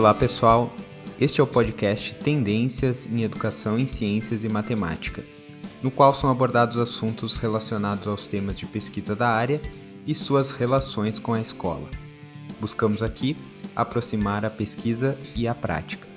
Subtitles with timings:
[0.00, 0.72] Olá pessoal,
[1.20, 5.22] este é o podcast Tendências em Educação em Ciências e Matemática,
[5.82, 9.60] no qual são abordados assuntos relacionados aos temas de pesquisa da área
[10.06, 11.86] e suas relações com a escola.
[12.58, 13.36] Buscamos aqui
[13.76, 16.09] aproximar a pesquisa e a prática.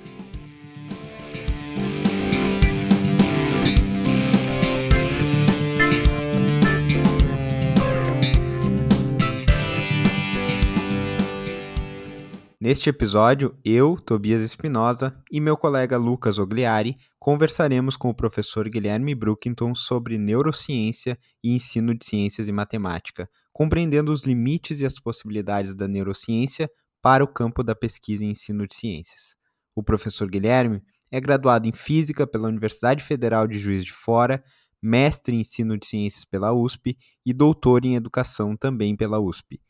[12.64, 19.14] Neste episódio, eu, Tobias Espinosa e meu colega Lucas Ogliari conversaremos com o professor Guilherme
[19.14, 25.74] Brookington sobre neurociência e ensino de ciências e matemática, compreendendo os limites e as possibilidades
[25.74, 26.70] da neurociência
[27.02, 29.36] para o campo da pesquisa e ensino de ciências.
[29.76, 30.80] O professor Guilherme
[31.12, 34.42] é graduado em Física pela Universidade Federal de Juiz de Fora,
[34.80, 36.96] mestre em ensino de ciências pela USP
[37.26, 39.60] e doutor em educação também pela USP.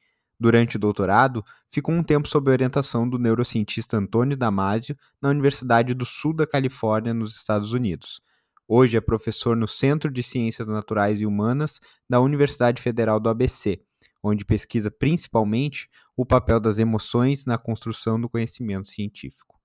[0.44, 6.04] Durante o doutorado, ficou um tempo sob orientação do neurocientista Antônio Damasio na Universidade do
[6.04, 8.20] Sul da Califórnia, nos Estados Unidos.
[8.68, 13.80] Hoje é professor no Centro de Ciências Naturais e Humanas da Universidade Federal do ABC,
[14.22, 19.58] onde pesquisa principalmente o papel das emoções na construção do conhecimento científico.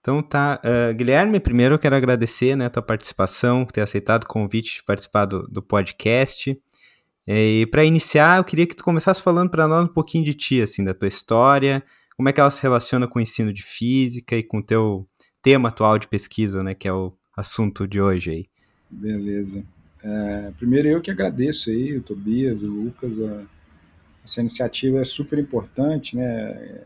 [0.00, 4.28] Então tá, uh, Guilherme, primeiro eu quero agradecer né, a tua participação, ter aceitado o
[4.28, 6.58] convite de participar do, do podcast.
[7.26, 10.60] E para iniciar, eu queria que tu começasse falando para nós um pouquinho de ti,
[10.60, 11.82] assim, da tua história,
[12.16, 15.08] como é que ela se relaciona com o ensino de física e com o teu
[15.42, 18.46] tema atual de pesquisa, né, que é o assunto de hoje aí.
[18.90, 19.64] Beleza.
[20.02, 23.42] É, primeiro eu que agradeço aí, o Tobias, o Lucas, a,
[24.22, 26.82] essa iniciativa é super importante, né,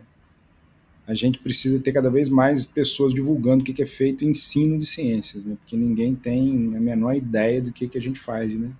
[1.06, 4.86] a gente precisa ter cada vez mais pessoas divulgando o que é feito ensino de
[4.86, 8.70] ciências, né, porque ninguém tem a menor ideia do que, que a gente faz, né,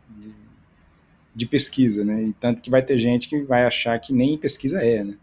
[1.39, 2.25] de pesquisa, né?
[2.25, 5.15] E tanto que vai ter gente que vai achar que nem pesquisa é, né?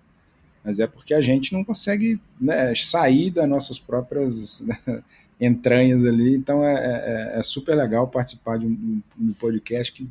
[0.63, 4.65] Mas é porque a gente não consegue né, sair das nossas próprias
[5.39, 6.33] entranhas ali.
[6.33, 10.07] Então é, é, é, super legal participar de um, um, podcast que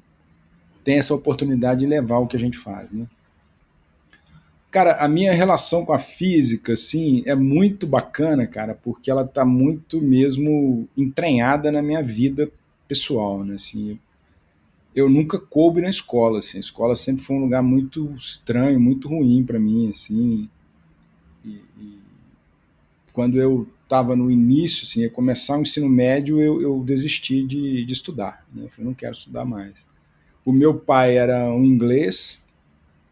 [0.84, 3.06] tem essa oportunidade de levar o que a gente faz, né?
[4.70, 9.44] Cara, a minha relação com a física, assim, é muito bacana, cara, porque ela tá
[9.44, 12.50] muito mesmo entranhada na minha vida
[12.87, 13.54] pessoal, né?
[13.54, 13.98] Assim,
[14.94, 16.59] eu nunca coube na escola, assim.
[16.59, 20.49] A escola sempre foi um lugar muito estranho, muito ruim para mim, assim.
[21.44, 21.99] E, e,
[23.12, 27.84] quando eu estava no início, assim, ia começar o ensino médio, eu, eu desisti de,
[27.84, 28.47] de estudar.
[28.53, 28.65] Né?
[28.65, 29.87] Eu falei, não quero estudar mais.
[30.44, 32.41] O meu pai era um inglês,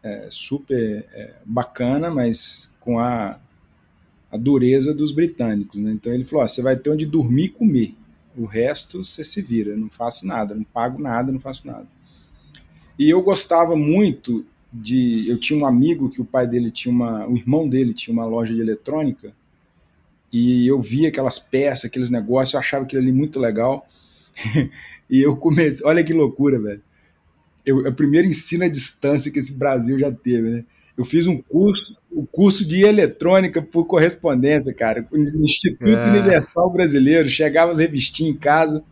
[0.01, 3.39] é, super é, bacana, mas com a,
[4.31, 5.79] a dureza dos britânicos.
[5.79, 5.91] Né?
[5.91, 7.95] Então ele falou: você vai ter onde dormir e comer.
[8.35, 11.87] O resto você se vira, não faço nada, não pago nada, não faço nada.
[12.97, 15.29] E eu gostava muito de.
[15.29, 17.27] Eu tinha um amigo que o pai dele tinha uma.
[17.27, 19.33] O irmão dele tinha uma loja de eletrônica.
[20.31, 23.87] E eu via aquelas peças, aqueles negócios, eu achava aquilo ali muito legal.
[25.09, 25.85] e eu comecei.
[25.85, 26.81] Olha que loucura, velho.
[27.63, 30.65] Eu, é o primeiro ensino à distância que esse Brasil já teve, né?
[30.97, 36.09] Eu fiz um curso, o curso de eletrônica por correspondência, cara, no Instituto é.
[36.09, 37.27] Universal Brasileiro.
[37.27, 38.83] Chegava as revistinhas em casa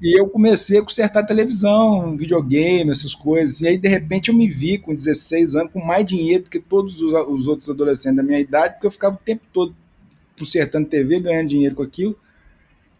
[0.00, 3.60] e eu comecei a consertar televisão, videogame, essas coisas.
[3.60, 6.58] E aí, de repente, eu me vi com 16 anos com mais dinheiro do que
[6.58, 9.74] todos os, os outros adolescentes da minha idade, porque eu ficava o tempo todo
[10.38, 12.18] consertando TV, ganhando dinheiro com aquilo.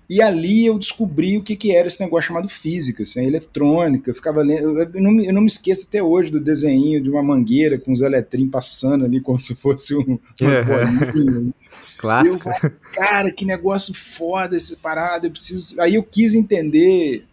[0.08, 4.10] E ali eu descobri o que, que era esse negócio chamado física, assim, eletrônica.
[4.10, 4.78] Eu ficava lendo.
[4.78, 8.02] Eu não, eu não me esqueço até hoje do desenho de uma mangueira com os
[8.02, 10.64] eletrinhos passando ali como se fosse um, umas é.
[10.64, 11.52] bolinhas.
[11.96, 12.50] Clássico.
[12.62, 15.26] Eu, cara, que negócio foda esse parado.
[15.26, 15.80] Eu preciso.
[15.80, 17.24] Aí eu quis entender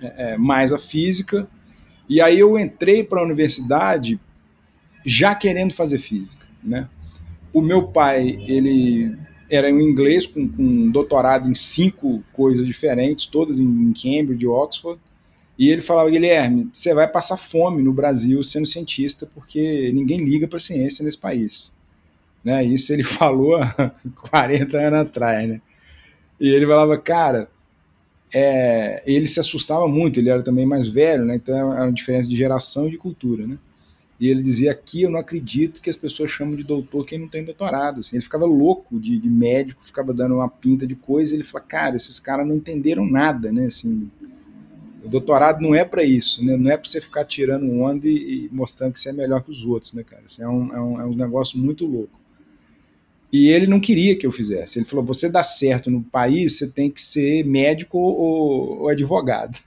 [0.00, 1.46] é, é mais a física.
[2.08, 4.18] E aí eu entrei para a universidade
[5.06, 6.88] já querendo fazer física, né?
[7.52, 9.16] O meu pai, ele
[9.50, 15.00] era em inglês, com, com doutorado em cinco coisas diferentes, todas em, Cambridge, Oxford.
[15.58, 20.46] E ele falava, Guilherme, você vai passar fome no Brasil sendo cientista, porque ninguém liga
[20.46, 21.72] para ciência nesse país.
[22.42, 22.64] Né?
[22.64, 23.92] Isso ele falou há
[24.30, 25.48] 40 anos atrás.
[25.48, 25.60] Né?
[26.40, 27.50] E ele falava, cara,
[28.32, 31.34] é, ele se assustava muito, ele era também mais velho, né?
[31.34, 33.46] então é uma diferença de geração e de cultura.
[33.46, 33.58] Né?
[34.20, 37.26] E ele dizia: aqui eu não acredito que as pessoas chamam de doutor quem não
[37.26, 38.00] tem doutorado.
[38.00, 41.32] Assim, ele ficava louco de, de médico, ficava dando uma pinta de coisa.
[41.32, 43.64] E ele falou: cara, esses caras não entenderam nada, né?
[43.64, 44.10] Assim,
[45.02, 46.54] o doutorado não é para isso, né?
[46.54, 49.50] Não é para você ficar tirando onda e, e, mostrando que você é melhor que
[49.50, 50.22] os outros, né, cara?
[50.26, 52.20] Isso é um, é um, é um negócio muito louco.
[53.32, 54.78] E ele não queria que eu fizesse.
[54.78, 59.58] Ele falou: você dá certo no país, você tem que ser médico ou, ou advogado.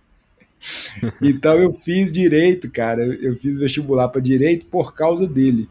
[1.22, 3.04] então eu fiz direito, cara.
[3.04, 5.70] Eu fiz vestibular para direito por causa dele.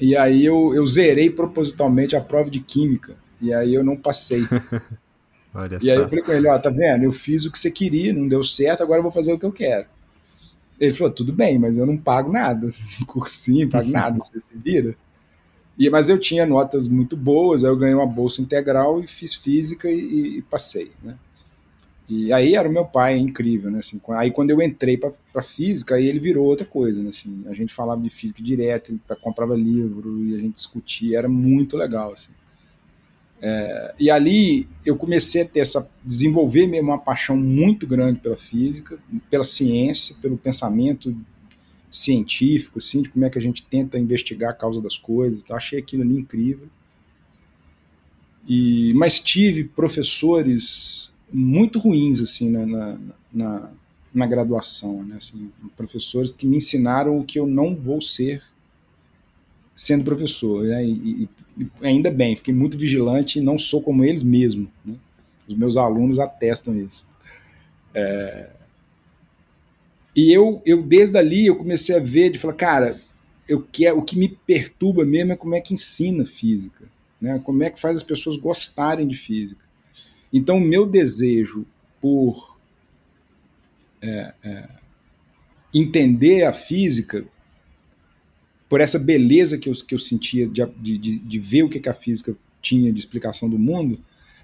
[0.00, 3.16] E aí eu, eu zerei propositalmente a prova de química.
[3.40, 4.42] E aí eu não passei.
[5.54, 5.90] Olha e só.
[5.90, 7.04] aí eu falei com ele, ó, tá vendo?
[7.04, 9.46] Eu fiz o que você queria, não deu certo, agora eu vou fazer o que
[9.46, 9.86] eu quero.
[10.78, 12.68] Ele falou, tudo bem, mas eu não pago nada,
[13.06, 14.94] cursinho, não pago nada, você se vira.
[15.76, 19.34] E, mas eu tinha notas muito boas, aí eu ganhei uma bolsa integral e fiz
[19.34, 21.16] física e, e passei, né?
[22.08, 23.80] E aí era o meu pai, é incrível, né?
[23.80, 27.10] Assim, aí quando eu entrei para física, aí ele virou outra coisa, né?
[27.10, 31.28] Assim, a gente falava de física direto, ele comprava livro e a gente discutia, era
[31.28, 32.32] muito legal, assim.
[33.40, 38.36] É, e ali eu comecei a ter essa desenvolver mesmo uma paixão muito grande pela
[38.36, 38.98] física,
[39.30, 41.14] pela ciência, pelo pensamento
[41.90, 45.44] científico, assim, de como é que a gente tenta investigar a causa das coisas.
[45.50, 46.68] Achei aquilo ali incrível.
[48.48, 52.98] E, mas tive professores muito ruins assim na, na,
[53.32, 53.70] na,
[54.14, 55.16] na graduação, né?
[55.16, 58.42] Assim, professores que me ensinaram o que eu não vou ser
[59.78, 60.64] sendo professor.
[60.64, 60.84] Né?
[60.84, 64.68] E, e, ainda bem, fiquei muito vigilante e não sou como eles mesmo.
[64.84, 64.96] Né?
[65.46, 67.08] Os meus alunos atestam isso.
[67.94, 68.50] É...
[70.16, 73.00] E eu, eu, desde ali, eu comecei a ver, de falar, cara,
[73.48, 76.86] eu quero, o que me perturba mesmo é como é que ensina física.
[77.20, 77.40] Né?
[77.44, 79.64] Como é que faz as pessoas gostarem de física.
[80.32, 81.64] Então, o meu desejo
[82.00, 82.58] por
[84.02, 84.68] é, é,
[85.74, 87.24] entender a física
[88.68, 91.88] por essa beleza que eu, que eu sentia de, de, de ver o que, que
[91.88, 93.98] a física tinha de explicação do mundo,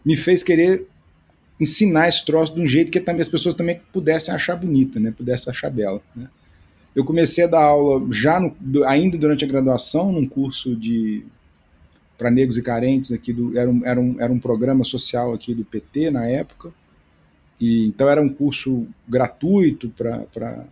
[0.04, 0.86] me fez querer
[1.60, 5.12] ensinar esse troço de um jeito que também as pessoas também pudessem achar bonita, né?
[5.12, 6.02] Pudessem achar bela.
[6.16, 6.28] Né?
[6.94, 11.25] Eu comecei a dar aula já no, ainda durante a graduação num curso de
[12.25, 15.55] para negros e carentes aqui do era um, era um, era um programa social aqui
[15.55, 16.73] do PT na época
[17.61, 20.65] e então era um curso gratuito para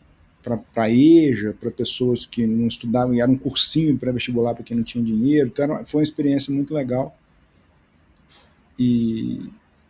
[0.73, 4.83] para EJA, para pessoas que não estudavam, e era um cursinho pré-vestibular para quem não
[4.83, 5.47] tinha dinheiro.
[5.53, 7.17] Então era, foi uma experiência muito legal.
[8.77, 9.41] E,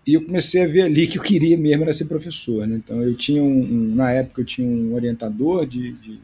[0.06, 2.67] e, eu comecei a ver ali que eu queria mesmo era ser professor.
[2.67, 2.76] Né?
[2.76, 6.20] Então eu tinha um, um, na época eu tinha um orientador de, de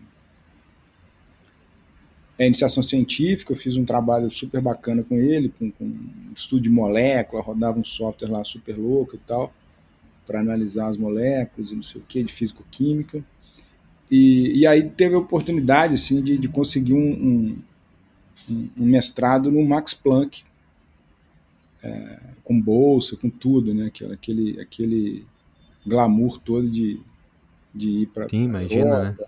[2.38, 5.92] é, iniciação científica, eu fiz um trabalho super bacana com ele, com, com
[6.34, 9.52] estudo de molécula, rodava um software lá super louco e tal,
[10.24, 13.24] para analisar as moléculas e não sei o que, de físico-química.
[14.08, 17.58] E, e aí teve a oportunidade assim, de, de conseguir um,
[18.48, 20.44] um, um, mestrado no Max Planck,
[21.82, 23.90] é, com bolsa, com tudo, né?
[24.12, 25.26] Aquele, aquele
[25.84, 27.00] glamour todo de,
[27.74, 28.28] de ir para.
[28.28, 29.24] Sim, imagina, Europa,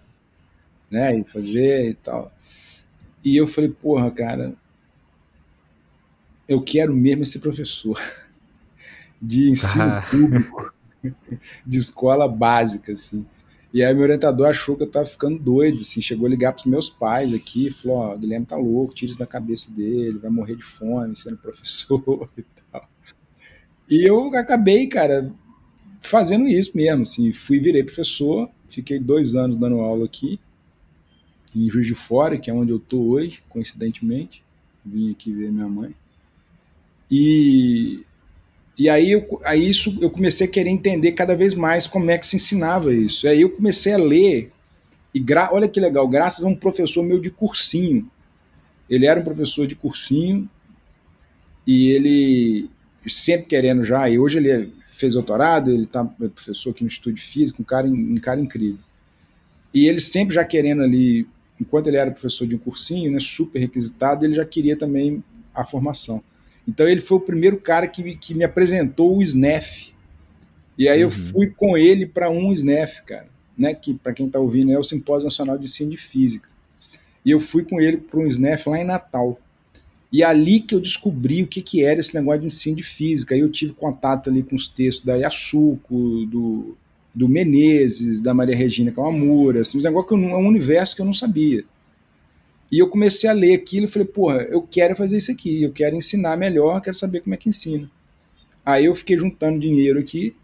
[0.91, 1.13] né?
[1.13, 1.19] né?
[1.19, 2.33] E fazer e tal.
[3.25, 4.55] E eu falei, porra, cara,
[6.49, 8.01] eu quero mesmo ser professor
[9.21, 10.03] de ensino ah.
[10.11, 10.75] público,
[11.67, 13.25] de escola básica, assim.
[13.73, 16.65] E aí meu orientador achou que eu tava ficando doido, assim, chegou a ligar pros
[16.65, 20.31] meus pais aqui, falou, ó, oh, Guilherme tá louco, tira isso da cabeça dele, vai
[20.31, 22.89] morrer de fome sendo professor e tal.
[23.89, 25.33] E eu acabei, cara,
[26.01, 30.41] fazendo isso mesmo, assim, fui virei professor, fiquei dois anos dando aula aqui,
[31.55, 34.43] em Juiz de Fora, que é onde eu tô hoje, coincidentemente,
[34.85, 35.95] vim aqui ver minha mãe.
[37.11, 38.05] E
[38.81, 42.17] e aí, eu, aí isso, eu comecei a querer entender cada vez mais como é
[42.17, 43.29] que se ensinava isso.
[43.29, 44.51] Aí eu comecei a ler,
[45.13, 48.11] e gra, olha que legal, graças a um professor meu de cursinho.
[48.89, 50.49] Ele era um professor de cursinho,
[51.67, 52.71] e ele
[53.07, 56.89] sempre querendo já, e hoje ele é, fez doutorado, ele está é professor aqui no
[56.89, 58.81] Estúdio Físico, um cara, um cara incrível.
[59.75, 61.27] E ele sempre já querendo ali,
[61.61, 65.23] enquanto ele era professor de um cursinho, né, super requisitado, ele já queria também
[65.55, 66.23] a formação.
[66.67, 69.93] Então ele foi o primeiro cara que, que me apresentou o SNEF.
[70.79, 71.05] E aí uhum.
[71.05, 73.75] eu fui com ele para um SNEF, cara, né?
[73.75, 76.49] Que para quem está ouvindo é o Simpósio Nacional de Ensino de Física.
[77.25, 79.39] E eu fui com ele para um SNEF lá em Natal.
[80.13, 83.35] E ali que eu descobri o que, que era esse negócio de ensino de física.
[83.35, 86.77] Aí eu tive contato ali com os textos da Yasuko, do,
[87.15, 91.03] do Menezes, da Maria Regina Kawamura, assim, um negócio que eu, é um universo que
[91.03, 91.65] eu não sabia.
[92.71, 95.73] E eu comecei a ler aquilo e falei, porra, eu quero fazer isso aqui, eu
[95.73, 97.91] quero ensinar melhor, quero saber como é que ensina.
[98.65, 100.35] Aí eu fiquei juntando dinheiro aqui.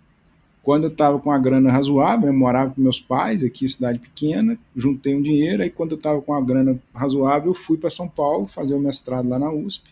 [0.63, 4.59] Quando eu estava com a grana razoável, eu morava com meus pais aqui, cidade pequena,
[4.75, 5.63] juntei um dinheiro.
[5.63, 8.81] Aí quando eu estava com a grana razoável, eu fui para São Paulo fazer o
[8.81, 9.89] mestrado lá na USP,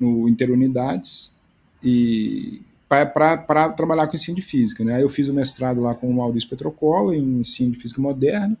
[0.00, 1.36] no Interunidades,
[1.84, 4.84] e para trabalhar com ensino de física.
[4.84, 4.96] Né?
[4.96, 8.56] Aí eu fiz o mestrado lá com o Maurício Petrocola em ensino de física moderna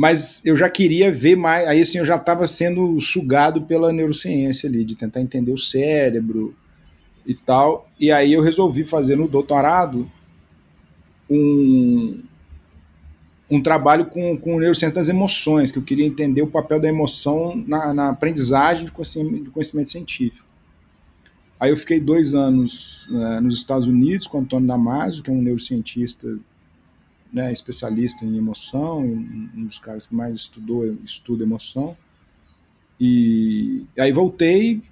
[0.00, 1.68] mas eu já queria ver mais.
[1.68, 6.54] Aí assim, eu já estava sendo sugado pela neurociência ali, de tentar entender o cérebro
[7.26, 7.86] e tal.
[8.00, 10.10] E aí eu resolvi fazer no doutorado
[11.28, 12.22] um,
[13.50, 17.62] um trabalho com, com neurociência das emoções, que eu queria entender o papel da emoção
[17.66, 20.48] na, na aprendizagem conhecimento, de conhecimento, científico.
[21.60, 25.42] Aí eu fiquei dois anos né, nos Estados Unidos com Antônio Damasio, que é um
[25.42, 26.38] neurocientista
[27.30, 31.94] né, especialista em emoção, um dos caras que mais estudou estuda emoção.
[32.98, 34.82] E aí voltei,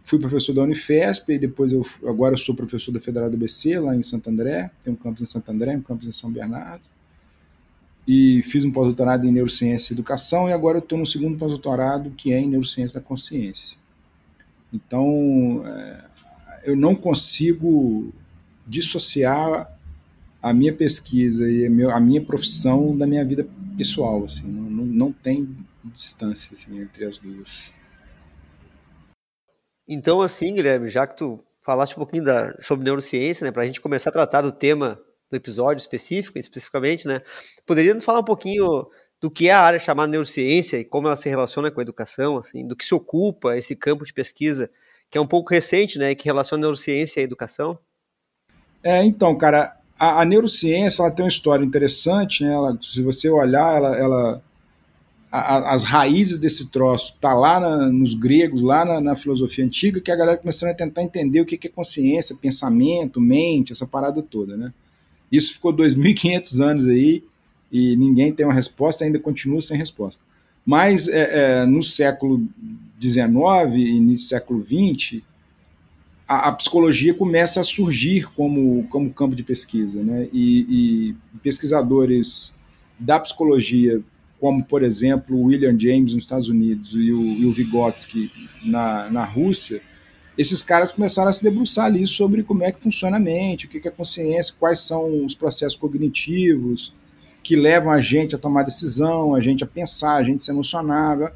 [0.00, 3.78] fui professor da Unifesp, e depois eu agora eu sou professor da Federal do BC
[3.80, 6.84] lá em Santo André, tem um campus em Santo André, um campus em São Bernardo.
[8.06, 12.10] E fiz um pós-doutorado em neurociência e educação e agora eu estou no segundo pós-doutorado
[12.10, 13.76] que é em neurociência da consciência.
[14.76, 16.04] Então, é,
[16.64, 18.12] eu não consigo
[18.66, 19.72] dissociar
[20.42, 25.12] a minha pesquisa e a, minha profissão da minha vida pessoal, assim, não, não, não
[25.12, 27.74] tem distância assim, entre as duas.
[29.88, 33.66] Então, assim, Guilherme, já que tu falaste um pouquinho da, sobre neurociência, né, para a
[33.66, 37.22] gente começar a tratar do tema do episódio específico, especificamente, né,
[37.66, 38.86] poderia nos falar um pouquinho
[39.20, 42.38] do que é a área chamada neurociência e como ela se relaciona com a educação,
[42.38, 44.70] assim, do que se ocupa esse campo de pesquisa,
[45.10, 47.78] que é um pouco recente, né, que relaciona a neurociência e a educação?
[48.82, 53.30] É, então, cara, a, a neurociência ela tem uma história interessante, né, ela, se você
[53.30, 54.42] olhar, ela, ela
[55.30, 60.00] a, as raízes desse troço tá lá na, nos gregos, lá na, na, filosofia antiga,
[60.00, 63.86] que a galera começando a tentar entender o que, que é consciência, pensamento, mente, essa
[63.86, 64.72] parada toda, né?
[65.30, 67.24] Isso ficou 2.500 anos aí
[67.70, 70.22] e ninguém tem uma resposta, ainda continua sem resposta.
[70.64, 72.46] Mas é, é, no século
[73.00, 75.22] XIX início do século XX,
[76.26, 80.28] a, a, psicologia começa a surgir como, como campo de pesquisa, né?
[80.32, 82.54] E, e pesquisadores
[82.98, 84.02] da psicologia
[84.40, 88.30] como, por exemplo, William James nos Estados Unidos e o, e o Vygotsky
[88.64, 89.80] na, na Rússia,
[90.36, 93.68] esses caras começaram a se debruçar ali sobre como é que funciona a mente, o
[93.68, 96.92] que é consciência, quais são os processos cognitivos
[97.46, 101.32] que levam a gente a tomar decisão, a gente a pensar, a gente se emocionar.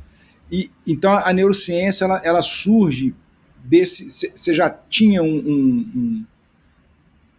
[0.50, 3.14] E, então a neurociência ela, ela surge
[3.62, 4.10] desse.
[4.10, 6.24] Você já tinha um, um,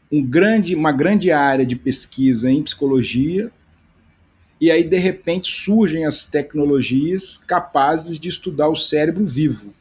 [0.10, 3.52] um, grande, uma grande área de pesquisa em psicologia,
[4.60, 9.74] e aí, de repente, surgem as tecnologias capazes de estudar o cérebro vivo.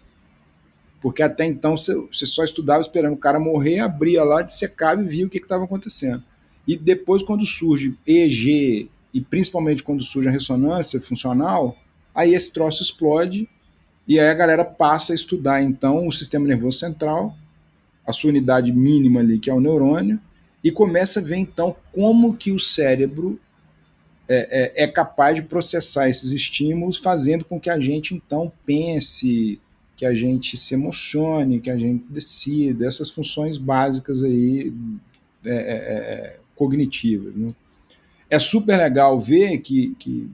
[1.00, 5.26] Porque até então você só estudava esperando o cara morrer, abria lá, dissecava e via
[5.26, 6.24] o que estava acontecendo.
[6.70, 11.76] E depois, quando surge EEG, e principalmente quando surge a ressonância funcional,
[12.14, 13.48] aí esse troço explode
[14.06, 17.36] e aí a galera passa a estudar então o sistema nervoso central,
[18.06, 20.20] a sua unidade mínima ali, que é o neurônio,
[20.62, 23.40] e começa a ver então como que o cérebro
[24.28, 29.60] é, é, é, capaz de processar esses estímulos, fazendo com que a gente então pense,
[29.96, 34.72] que a gente se emocione, que a gente decida, essas funções básicas aí
[35.44, 37.34] é, é, é cognitivas.
[37.34, 37.54] Né?
[38.28, 40.28] É super legal ver que, que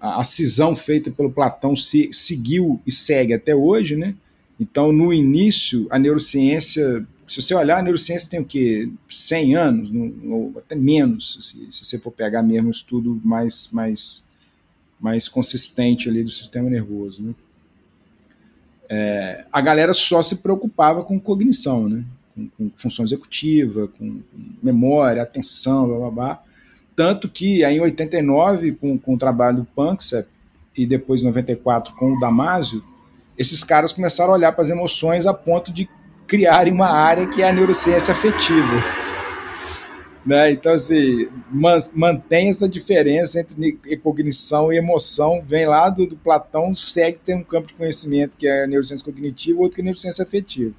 [0.00, 4.16] a, cisão feita pelo Platão se, seguiu e segue até hoje, né?
[4.58, 8.88] Então, no início, a neurociência se você olhar, a neurociência tem o quê?
[9.08, 9.90] 100 anos,
[10.24, 14.24] ou até menos, se, se você for pegar mesmo um estudo mais, mais,
[15.00, 17.22] mais consistente ali do sistema nervoso.
[17.24, 17.34] Né?
[18.88, 22.04] É, a galera só se preocupava com cognição, né?
[22.36, 24.20] Com, com função executiva, com,
[24.62, 26.42] memória, atenção, blá, blá, blá.
[26.94, 30.28] Tanto que aí, em 89, com, com o trabalho do Panksepp,
[30.76, 32.84] e depois em 94 com o Damasio,
[33.38, 35.88] esses caras começaram a olhar para as emoções a ponto de
[36.26, 39.06] criarem uma área que é a neurociência afetiva.
[40.24, 40.50] Né?
[40.50, 41.28] Então, assim,
[41.94, 47.44] mantém essa diferença entre cognição e emoção, vem lá do, do Platão, segue tem um
[47.44, 50.74] campo de conhecimento que é a neurociência cognitiva, outro que é a neurociência afetiva.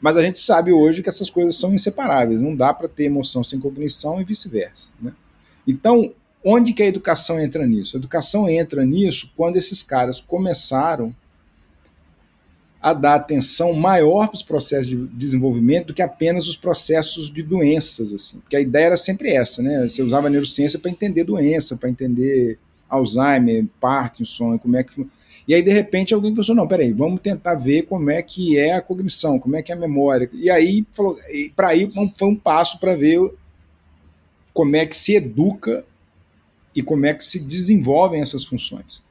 [0.00, 3.44] Mas a gente sabe hoje que essas coisas são inseparáveis, não dá para ter emoção
[3.44, 4.90] sem cognição e vice-versa.
[5.00, 5.12] Né?
[5.66, 6.12] Então,
[6.44, 7.96] onde que a educação entra nisso?
[7.96, 11.14] A educação entra nisso quando esses caras começaram
[12.82, 17.42] a dar atenção maior para os processos de desenvolvimento do que apenas os processos de
[17.42, 18.38] doenças, assim.
[18.38, 19.86] Porque a ideia era sempre essa, né?
[19.86, 25.06] Você usava a neurociência para entender doença, para entender Alzheimer, Parkinson, como é que
[25.46, 28.74] e aí de repente alguém pensou não, peraí, vamos tentar ver como é que é
[28.74, 30.28] a cognição, como é que é a memória.
[30.32, 31.18] E aí falou,
[31.56, 33.18] para aí foi um passo para ver
[34.52, 35.84] como é que se educa
[36.74, 39.02] e como é que se desenvolvem essas funções.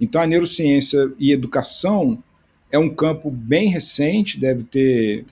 [0.00, 2.22] Então a neurociência e educação
[2.70, 5.24] é um campo bem recente, deve ter,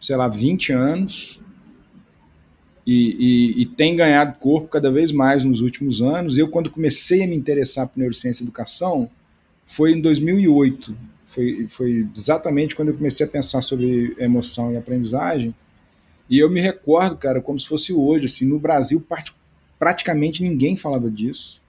[0.00, 1.40] sei lá, 20 anos,
[2.86, 6.36] e, e, e, tem ganhado corpo cada vez mais nos últimos anos.
[6.36, 9.08] Eu, quando comecei a me interessar por neurociência e educação,
[9.66, 10.96] foi em 2008.
[11.26, 15.54] Foi, foi exatamente quando eu comecei a pensar sobre emoção e aprendizagem.
[16.30, 19.04] E eu me recordo, cara, como se fosse hoje, assim, no Brasil,
[19.78, 21.60] praticamente ninguém falava disso.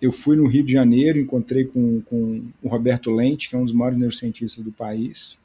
[0.00, 3.64] Eu fui no Rio de Janeiro, encontrei com, com o Roberto Lente, que é um
[3.64, 5.38] dos maiores neurocientistas do país,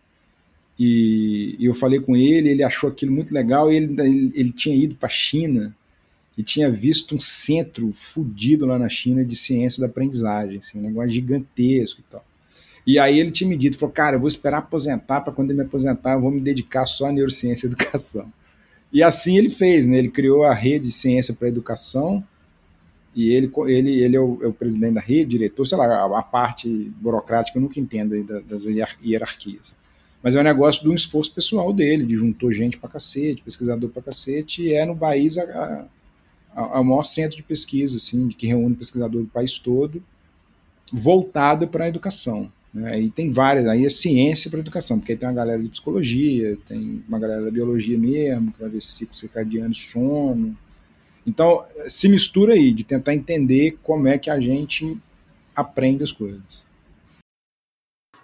[0.80, 4.74] e, e eu falei com ele, ele achou aquilo muito legal, ele, ele, ele tinha
[4.74, 5.76] ido para a China
[6.40, 10.84] e tinha visto um centro fudido lá na China de ciência da aprendizagem, assim, um
[10.84, 12.24] negócio gigantesco e tal.
[12.88, 15.58] E aí ele tinha me dito, falou, cara, eu vou esperar aposentar para quando eu
[15.58, 18.32] me aposentar eu vou me dedicar só à neurociência e educação.
[18.92, 19.98] E assim ele fez, né?
[19.98, 22.24] Ele criou a rede de ciência para educação
[23.14, 26.20] e ele, ele, ele é o, é, o, presidente da rede, diretor, sei lá, a,
[26.20, 26.70] a parte
[27.02, 29.76] burocrática eu nunca entendo aí das hierarquias.
[30.24, 33.90] Mas é um negócio de um esforço pessoal dele, de juntou gente pra cacete, pesquisador
[33.90, 35.86] pra cacete, e é no país a, a,
[36.66, 40.04] a maior centro de pesquisa, assim, que reúne pesquisador do país todo,
[40.92, 42.52] voltado para a educação.
[42.74, 43.02] Né?
[43.02, 46.58] E tem várias, aí é ciência para educação, porque aí tem uma galera de psicologia,
[46.68, 50.56] tem uma galera da biologia mesmo, que vai ver ciclo circadiano, sono.
[51.26, 54.98] Então, se mistura aí, de tentar entender como é que a gente
[55.56, 56.64] aprende as coisas.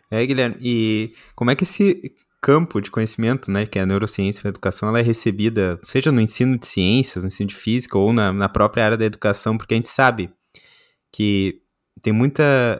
[0.09, 2.13] É, Guilherme, e como é que esse
[2.45, 6.11] campo de conhecimento, né, que é a neurociência e a educação, ela é recebida, seja
[6.11, 9.57] no ensino de ciências, no ensino de física ou na, na própria área da educação,
[9.57, 10.29] porque a gente sabe
[11.11, 11.59] que
[12.03, 12.79] tem muita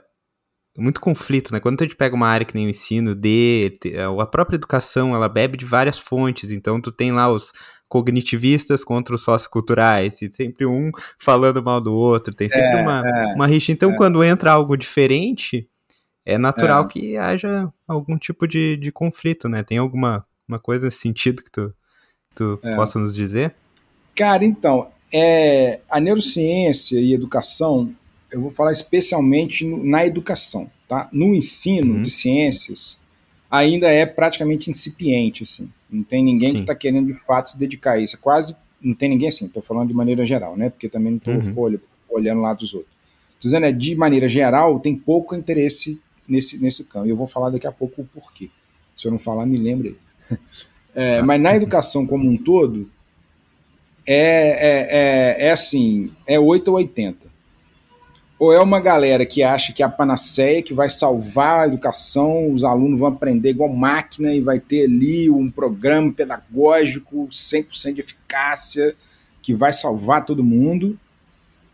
[0.78, 1.60] muito conflito, né?
[1.60, 3.80] Quando a gente pega uma área que nem o ensino, de
[4.20, 7.52] a própria educação, ela bebe de várias fontes, então tu tem lá os
[7.88, 13.02] cognitivistas contra os socioculturais, e sempre um falando mal do outro, tem sempre é, uma,
[13.04, 13.72] é, uma rixa.
[13.72, 13.96] Então, é.
[13.96, 15.68] quando entra algo diferente,
[16.26, 16.88] é natural é.
[16.88, 19.64] que haja algum tipo de, de conflito, né?
[19.64, 21.74] Tem alguma uma coisa nesse sentido que tu,
[22.36, 22.76] tu é.
[22.76, 23.56] possa nos dizer?
[24.16, 27.94] Cara, então, é, a neurociência e educação
[28.32, 31.08] eu vou falar especialmente no, na educação, tá?
[31.12, 32.02] No ensino uhum.
[32.02, 33.00] de ciências,
[33.50, 35.72] ainda é praticamente incipiente, assim.
[35.90, 36.56] Não tem ninguém Sim.
[36.56, 38.16] que está querendo de fato se dedicar a isso.
[38.16, 39.46] É quase não tem ninguém assim.
[39.46, 40.70] Estou falando de maneira geral, né?
[40.70, 41.80] Porque também não estou uhum.
[42.10, 42.94] olhando lá dos outros.
[43.36, 47.08] Estou dizendo é de maneira geral tem pouco interesse nesse nesse campo.
[47.08, 48.50] Eu vou falar daqui a pouco o porquê.
[48.96, 49.98] Se eu não falar, me lembre.
[50.98, 51.22] É.
[51.22, 52.90] Mas na educação como um todo
[54.08, 54.88] é, é,
[55.44, 57.26] é, é assim, é 8 ou 80
[58.38, 62.52] ou é uma galera que acha que é a panaceia que vai salvar a educação,
[62.52, 68.02] os alunos vão aprender igual máquina e vai ter ali um programa pedagógico 100% de
[68.02, 68.94] eficácia
[69.42, 71.00] que vai salvar todo mundo.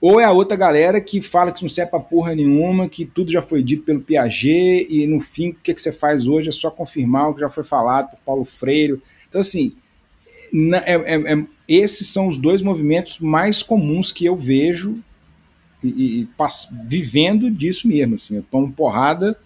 [0.01, 3.31] Ou é a outra galera que fala que não serve pra porra nenhuma, que tudo
[3.31, 6.51] já foi dito pelo Piaget e no fim o que, que você faz hoje é
[6.51, 8.99] só confirmar o que já foi falado por Paulo Freire.
[9.29, 9.75] Então, assim,
[10.85, 14.97] é, é, é, esses são os dois movimentos mais comuns que eu vejo
[15.83, 16.29] e, e
[16.83, 19.37] vivendo disso mesmo, assim, eu tomo porrada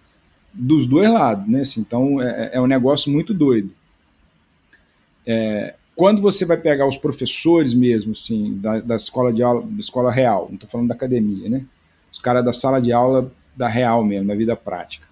[0.53, 1.61] dos dois lados, né?
[1.61, 3.71] Assim, então é, é, um negócio muito doido.
[5.25, 9.79] É, quando você vai pegar os professores mesmo, assim, da, da escola de aula, da
[9.79, 11.65] escola real, não estou falando da academia, né?
[12.11, 15.07] Os caras da sala de aula da real mesmo, da vida prática.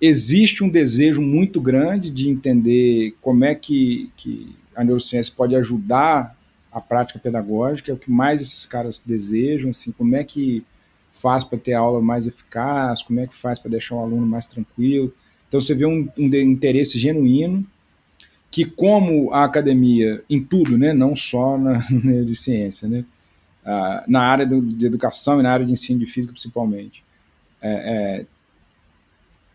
[0.00, 6.36] Existe um desejo muito grande de entender como é que, que a neurociência pode ajudar
[6.72, 10.64] a prática pedagógica, é o que mais esses caras desejam, assim, como é que
[11.12, 14.48] faz para ter aula mais eficaz, como é que faz para deixar o aluno mais
[14.48, 15.14] tranquilo.
[15.46, 17.64] Então você vê um, um interesse genuíno
[18.54, 23.04] que como a academia em tudo, né, não só na, na de ciência, né,
[23.64, 27.04] ah, na área do, de educação e na área de ensino de física principalmente,
[27.60, 28.26] é, é,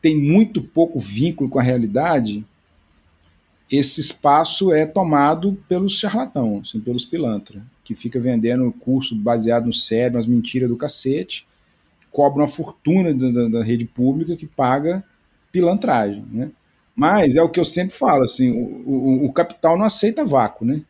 [0.02, 2.44] tem muito pouco vínculo com a realidade,
[3.72, 9.74] esse espaço é tomado pelos charlatãos, assim, pelos pilantras, que fica vendendo curso baseado no
[9.74, 11.48] sério, umas mentiras do cacete,
[12.12, 15.02] cobra uma fortuna da, da, rede pública que paga
[15.54, 16.52] pilantragem, né?
[17.00, 20.66] Mas é o que eu sempre falo, assim, o, o, o, capital não aceita vácuo,
[20.66, 20.82] né?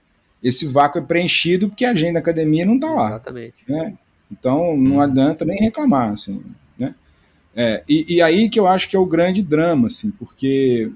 [0.43, 3.09] Esse vácuo é preenchido porque a agenda da academia não está lá.
[3.09, 3.63] Exatamente.
[3.67, 3.93] Né?
[4.31, 5.01] Então não hum.
[5.01, 6.41] adianta nem reclamar, assim,
[6.79, 6.95] né?
[7.55, 10.91] É, e, e aí que eu acho que é o grande drama, assim, porque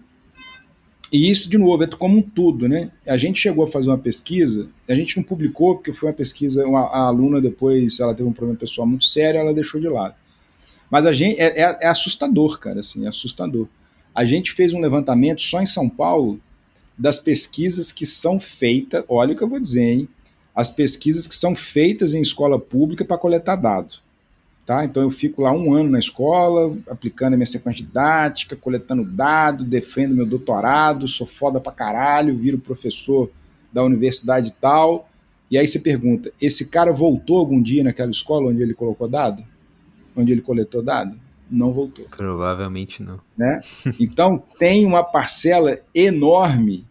[1.11, 2.89] e isso, de novo, é como um tudo, né?
[3.07, 6.65] A gente chegou a fazer uma pesquisa, a gente não publicou, porque foi uma pesquisa,
[6.65, 10.15] uma, a aluna depois, ela teve um problema pessoal muito sério, ela deixou de lado.
[10.89, 13.67] Mas a gente, é, é, é assustador, cara, assim, é assustador.
[14.13, 16.39] A gente fez um levantamento só em São Paulo
[16.97, 20.09] das pesquisas que são feitas, olha o que eu vou dizer, hein?
[20.55, 24.03] As pesquisas que são feitas em escola pública para coletar dados.
[24.65, 24.85] Tá?
[24.85, 29.65] Então eu fico lá um ano na escola, aplicando a minha sequência didática, coletando dados,
[29.65, 33.29] defendo meu doutorado, sou foda pra caralho, viro professor
[33.73, 35.09] da universidade tal.
[35.51, 39.43] E aí você pergunta: esse cara voltou algum dia naquela escola onde ele colocou dado?
[40.15, 41.19] Onde ele coletou dado?
[41.49, 42.05] Não voltou.
[42.15, 43.19] Provavelmente não.
[43.37, 43.59] Né?
[43.99, 46.85] Então tem uma parcela enorme,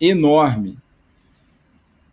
[0.00, 0.78] enorme,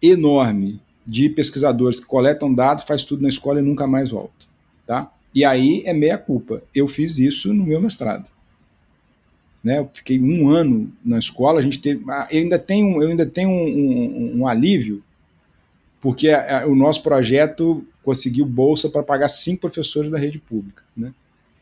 [0.01, 4.45] enorme de pesquisadores que coletam dados, faz tudo na escola e nunca mais volta,
[4.85, 5.11] tá?
[5.33, 6.61] E aí é meia culpa.
[6.73, 8.25] Eu fiz isso no meu mestrado.
[9.61, 13.09] Né, eu fiquei um ano na escola, a gente teve, ah, eu ainda tenho, eu
[13.09, 15.03] ainda tenho um, um, um alívio,
[15.99, 20.83] porque a, a, o nosso projeto conseguiu bolsa para pagar cinco professores da rede pública,
[20.95, 21.13] né?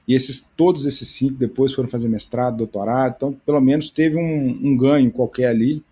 [0.07, 4.59] E esses, todos esses cinco depois foram fazer mestrado, doutorado, então pelo menos teve um,
[4.63, 5.83] um ganho qualquer ali,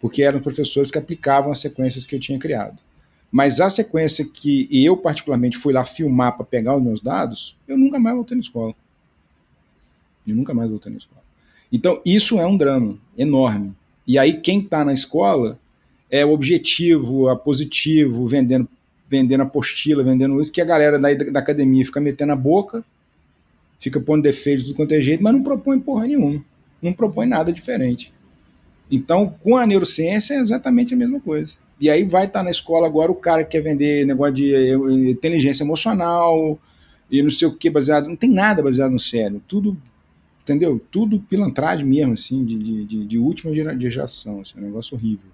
[0.00, 2.78] porque eram professores que aplicavam as sequências que eu tinha criado.
[3.30, 7.76] Mas a sequência que eu particularmente fui lá filmar para pegar os meus dados, eu
[7.76, 8.74] nunca mais voltei na escola.
[10.26, 11.22] Eu nunca mais voltei na escola.
[11.70, 13.74] Então isso é um drama enorme.
[14.06, 15.58] E aí quem está na escola
[16.10, 18.68] é o objetivo, a positivo, vendendo
[19.10, 22.84] vendendo apostila, vendendo isso, que a galera da, da academia fica metendo a boca,
[23.78, 26.44] fica pondo defeito de tudo quanto é jeito, mas não propõe porra nenhuma.
[26.82, 28.12] Não propõe nada diferente.
[28.90, 31.56] Então, com a neurociência é exatamente a mesma coisa.
[31.80, 34.54] E aí vai estar tá na escola agora o cara que quer vender negócio de
[34.54, 34.74] eh,
[35.10, 36.58] inteligência emocional
[37.10, 38.08] e não sei o que baseado.
[38.08, 39.42] Não tem nada baseado no cérebro.
[39.46, 39.76] Tudo,
[40.42, 40.80] entendeu?
[40.90, 44.40] Tudo pilantragem mesmo, assim, de, de, de última geração.
[44.40, 45.30] Assim, é um negócio horrível.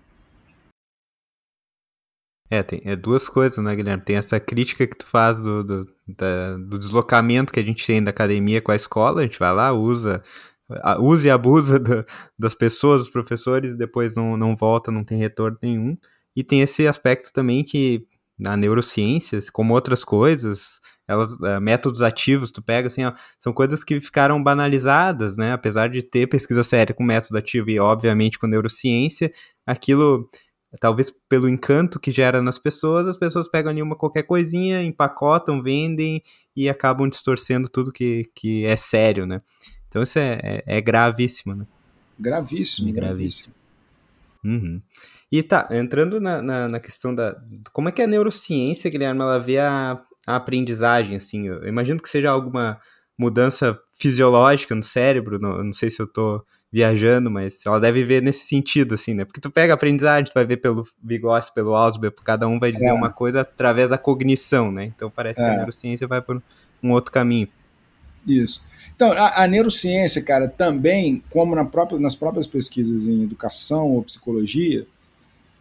[2.50, 4.04] É, tem é duas coisas, né, Guilherme?
[4.04, 8.02] Tem essa crítica que tu faz do, do, da, do deslocamento que a gente tem
[8.02, 10.22] da academia com a escola, a gente vai lá, usa,
[11.00, 12.04] usa e abusa do,
[12.38, 15.96] das pessoas, dos professores, depois não, não volta, não tem retorno nenhum.
[16.37, 18.07] E tem esse aspecto também que
[18.38, 23.85] na neurociência, como outras coisas, elas, uh, métodos ativos, tu pega assim, ó, são coisas
[23.85, 25.52] que ficaram banalizadas, né?
[25.52, 29.33] Apesar de ter pesquisa séria com método ativo e, obviamente, com neurociência,
[29.66, 30.28] aquilo
[30.81, 35.63] talvez pelo encanto que gera nas pessoas, as pessoas pegam ali uma qualquer coisinha, empacotam,
[35.63, 36.23] vendem
[36.57, 39.41] e acabam distorcendo tudo que, que é sério, né?
[39.89, 41.67] Então isso é, é, é gravíssimo, né?
[42.19, 42.89] Gravíssimo.
[42.89, 43.55] É gravíssimo.
[44.45, 44.81] Uhum.
[45.33, 47.41] E tá, entrando na, na, na, questão da.
[47.73, 51.49] Como é que a neurociência, Guilherme, ela vê a, a aprendizagem, assim?
[51.49, 52.79] Eu imagino que seja alguma
[53.19, 58.21] mudança fisiológica no cérebro, não, não sei se eu tô viajando, mas ela deve ver
[58.21, 59.25] nesse sentido, assim, né?
[59.25, 62.73] Porque tu pega a aprendizagem, tu vai ver pelo Vygotsky, pelo Ausubel, cada um vai
[62.73, 62.93] dizer é.
[62.93, 64.87] uma coisa através da cognição, né?
[64.87, 65.45] Então parece é.
[65.45, 65.57] que a é.
[65.59, 66.43] neurociência vai por
[66.83, 67.47] um outro caminho.
[68.27, 68.61] Isso.
[68.97, 74.03] Então, a, a neurociência, cara, também, como na própria, nas próprias pesquisas em educação ou
[74.03, 74.85] psicologia,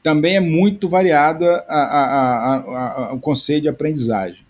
[0.01, 4.43] também é muito variada a, a, o conceito de aprendizagem.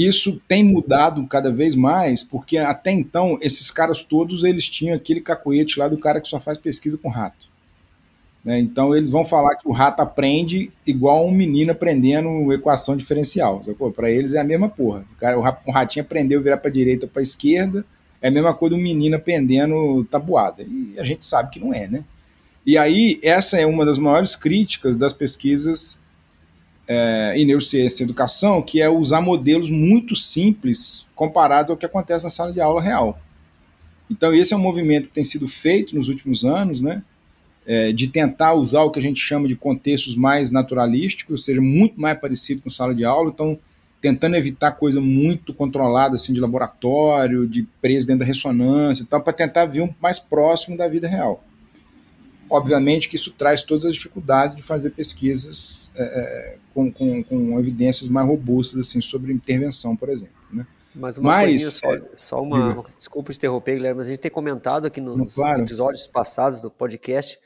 [0.00, 5.20] Isso tem mudado cada vez mais, porque até então esses caras todos eles tinham aquele
[5.20, 7.50] cacoete lá do cara que só faz pesquisa com rato.
[8.42, 8.58] Né?
[8.60, 13.60] Então eles vão falar que o rato aprende igual um menino aprendendo equação diferencial.
[13.94, 15.04] Para eles é a mesma porra.
[15.12, 17.84] O, cara, o ratinho aprendeu virar para direita ou para esquerda,
[18.22, 20.62] é a mesma coisa do menino aprendendo tabuada.
[20.62, 22.04] E a gente sabe que não é, né?
[22.64, 26.00] E aí, essa é uma das maiores críticas das pesquisas
[26.92, 32.24] é, em neurociência e educação, que é usar modelos muito simples comparados ao que acontece
[32.24, 33.16] na sala de aula real.
[34.10, 37.04] Então, esse é um movimento que tem sido feito nos últimos anos, né?
[37.64, 41.60] É, de tentar usar o que a gente chama de contextos mais naturalísticos, ou seja,
[41.60, 43.56] muito mais parecido com sala de aula, então
[44.00, 49.32] tentando evitar coisa muito controlada assim de laboratório, de preso dentro da ressonância, então para
[49.32, 51.44] tentar vir um mais próximo da vida real.
[52.50, 57.58] Obviamente que isso traz todas as dificuldades de fazer pesquisas é, é, com, com, com,
[57.58, 60.34] evidências mais robustas assim, sobre intervenção, por exemplo.
[60.52, 60.66] Né?
[60.94, 64.86] Mas uma mas, só, é, só uma, desculpa interromper, Guilherme, mas a gente tem comentado
[64.86, 65.62] aqui nos claro.
[65.62, 67.38] episódios passados do podcast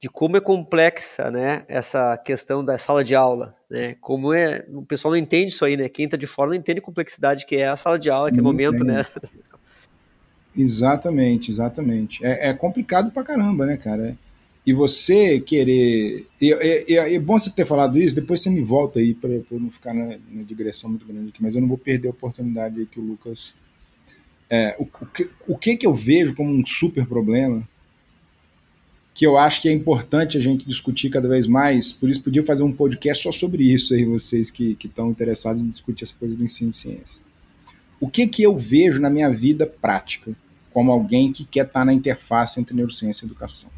[0.00, 4.82] de como é complexa, né, essa questão da sala de aula, né, como é, o
[4.82, 7.56] pessoal não entende isso aí, né, quem está de fora não entende a complexidade que
[7.56, 9.04] é a sala de aula, aquele momento, né.
[10.56, 12.24] Exatamente, exatamente.
[12.24, 14.16] É, é, complicado pra caramba, né, cara?
[14.66, 16.26] E você querer.
[16.40, 20.18] É bom você ter falado isso, depois você me volta aí para não ficar na,
[20.30, 23.02] na, digressão muito grande aqui, mas eu não vou perder a oportunidade aí que o
[23.02, 23.54] Lucas.
[24.50, 27.66] É, o, o, que, o que que eu vejo como um super problema,
[29.14, 32.44] que eu acho que é importante a gente discutir cada vez mais, por isso podia
[32.44, 36.36] fazer um podcast só sobre isso aí, vocês que estão interessados em discutir essa coisa
[36.36, 37.29] do ensino de ciência.
[38.00, 40.34] O que que eu vejo na minha vida prática,
[40.72, 43.70] como alguém que quer estar na interface entre neurociência e educação?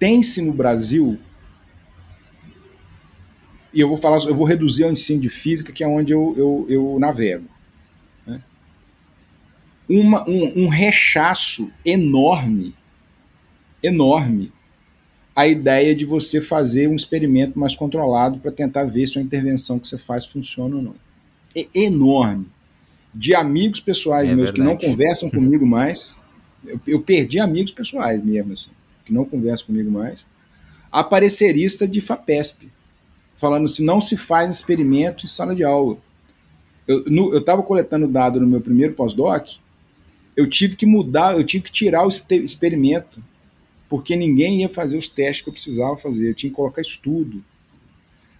[0.00, 1.18] tem-se no Brasil,
[3.72, 6.34] e eu vou falar, eu vou reduzir ao ensino de física, que é onde eu,
[6.36, 7.46] eu, eu navego.
[8.26, 8.42] Né?
[9.86, 12.74] Uma, um, um rechaço enorme,
[13.82, 14.50] enorme,
[15.36, 19.78] a ideia de você fazer um experimento mais controlado para tentar ver se a intervenção
[19.78, 21.09] que você faz funciona ou não.
[21.54, 22.46] É enorme.
[23.14, 24.78] De amigos pessoais é meus verdade.
[24.78, 26.16] que não conversam comigo mais,
[26.64, 28.70] eu, eu perdi amigos pessoais mesmo, assim
[29.10, 30.24] que não conversa comigo mais,
[30.90, 32.70] aparecerista de FAPESP,
[33.34, 35.98] falando se não se faz experimento em sala de aula.
[36.86, 39.56] Eu estava coletando dado no meu primeiro pós-doc,
[40.36, 43.22] eu tive que mudar, eu tive que tirar o experimento,
[43.88, 47.44] porque ninguém ia fazer os testes que eu precisava fazer, eu tinha que colocar estudo.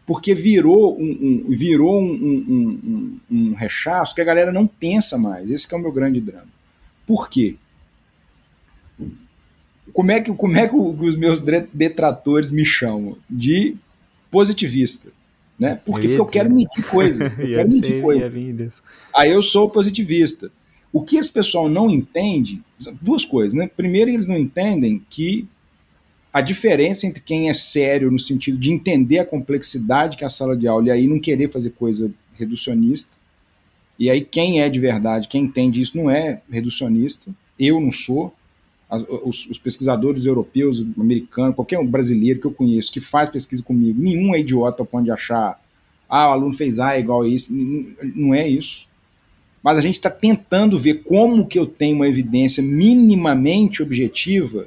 [0.07, 5.51] Porque virou um, um virou um, um, um, rechaço que a galera não pensa mais.
[5.51, 6.49] Esse é o meu grande drama.
[7.07, 7.57] Por quê?
[9.93, 11.41] Como é que, como é que os meus
[11.73, 13.17] detratores me chamam?
[13.29, 13.77] De
[14.31, 15.13] positivista.
[15.59, 15.79] Né?
[15.85, 16.09] Por quê?
[16.09, 17.25] Porque eu quero medir coisa.
[17.39, 18.33] Eu quero medir coisa.
[19.15, 20.51] Aí eu sou positivista.
[20.93, 22.63] O que esse pessoal não entende,
[23.01, 23.69] duas coisas, né?
[23.69, 25.47] Primeiro, eles não entendem que
[26.33, 30.31] a diferença entre quem é sério no sentido de entender a complexidade que é a
[30.31, 33.17] sala de aula e aí não querer fazer coisa reducionista,
[33.99, 38.35] e aí quem é de verdade, quem entende isso não é reducionista, eu não sou,
[39.25, 44.01] os, os, pesquisadores europeus, americanos, qualquer um brasileiro que eu conheço que faz pesquisa comigo,
[44.01, 45.61] nenhum é idiota ao ponto de achar,
[46.11, 47.55] ah, o aluno fez A igual a isso.
[48.17, 48.89] Não é isso.
[49.63, 54.67] Mas a gente está tentando ver como que eu tenho uma evidência minimamente objetiva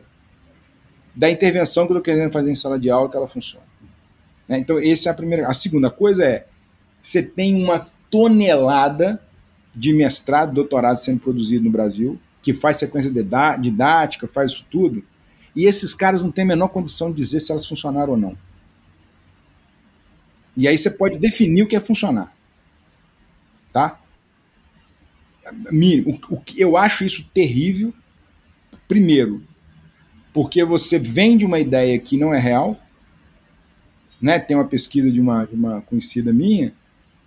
[1.15, 3.65] da intervenção que eu estou querendo fazer em sala de aula que ela funciona.
[4.47, 4.59] Né?
[4.59, 5.47] Então, essa é a primeira.
[5.47, 6.47] A segunda coisa é:
[7.01, 9.21] você tem uma tonelada
[9.75, 13.11] de mestrado, doutorado sendo produzido no Brasil, que faz sequência
[13.59, 15.03] didática, faz isso tudo,
[15.55, 18.37] e esses caras não têm a menor condição de dizer se elas funcionaram ou não.
[20.55, 22.35] E aí você pode definir o que é funcionar.
[23.71, 23.99] Tá?
[25.71, 26.19] Mínimo.
[26.55, 27.91] Eu acho isso terrível.
[28.87, 29.43] Primeiro,
[30.33, 32.77] porque você vende uma ideia que não é real.
[34.19, 34.39] Né?
[34.39, 36.73] Tem uma pesquisa de uma, de uma conhecida minha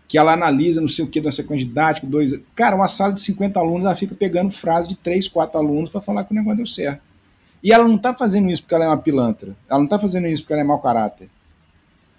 [0.09, 2.39] que ela analisa não sei o que da sequência didática, dois.
[2.55, 6.01] Cara, uma sala de 50 alunos, ela fica pegando frase de 3, 4 alunos para
[6.01, 7.01] falar que o negócio deu certo.
[7.63, 9.57] E ela não está fazendo isso porque ela é uma pilantra.
[9.69, 11.29] Ela não está fazendo isso porque ela é mau caráter.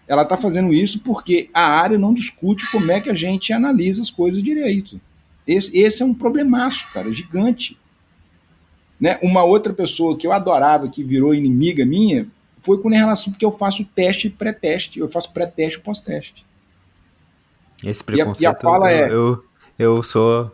[0.07, 4.01] Ela está fazendo isso porque a área não discute como é que a gente analisa
[4.01, 4.99] as coisas direito.
[5.45, 7.77] Esse, esse é um problemaço, cara, gigante.
[8.99, 9.17] Né?
[9.21, 12.27] Uma outra pessoa que eu adorava, que virou inimiga minha,
[12.61, 14.99] foi com relação porque eu faço teste e pré-teste.
[14.99, 16.45] Eu faço pré-teste e pós-teste.
[17.83, 19.13] Esse preconceito, e a, e a fala eu, é...
[19.13, 19.45] eu,
[19.77, 20.53] eu sou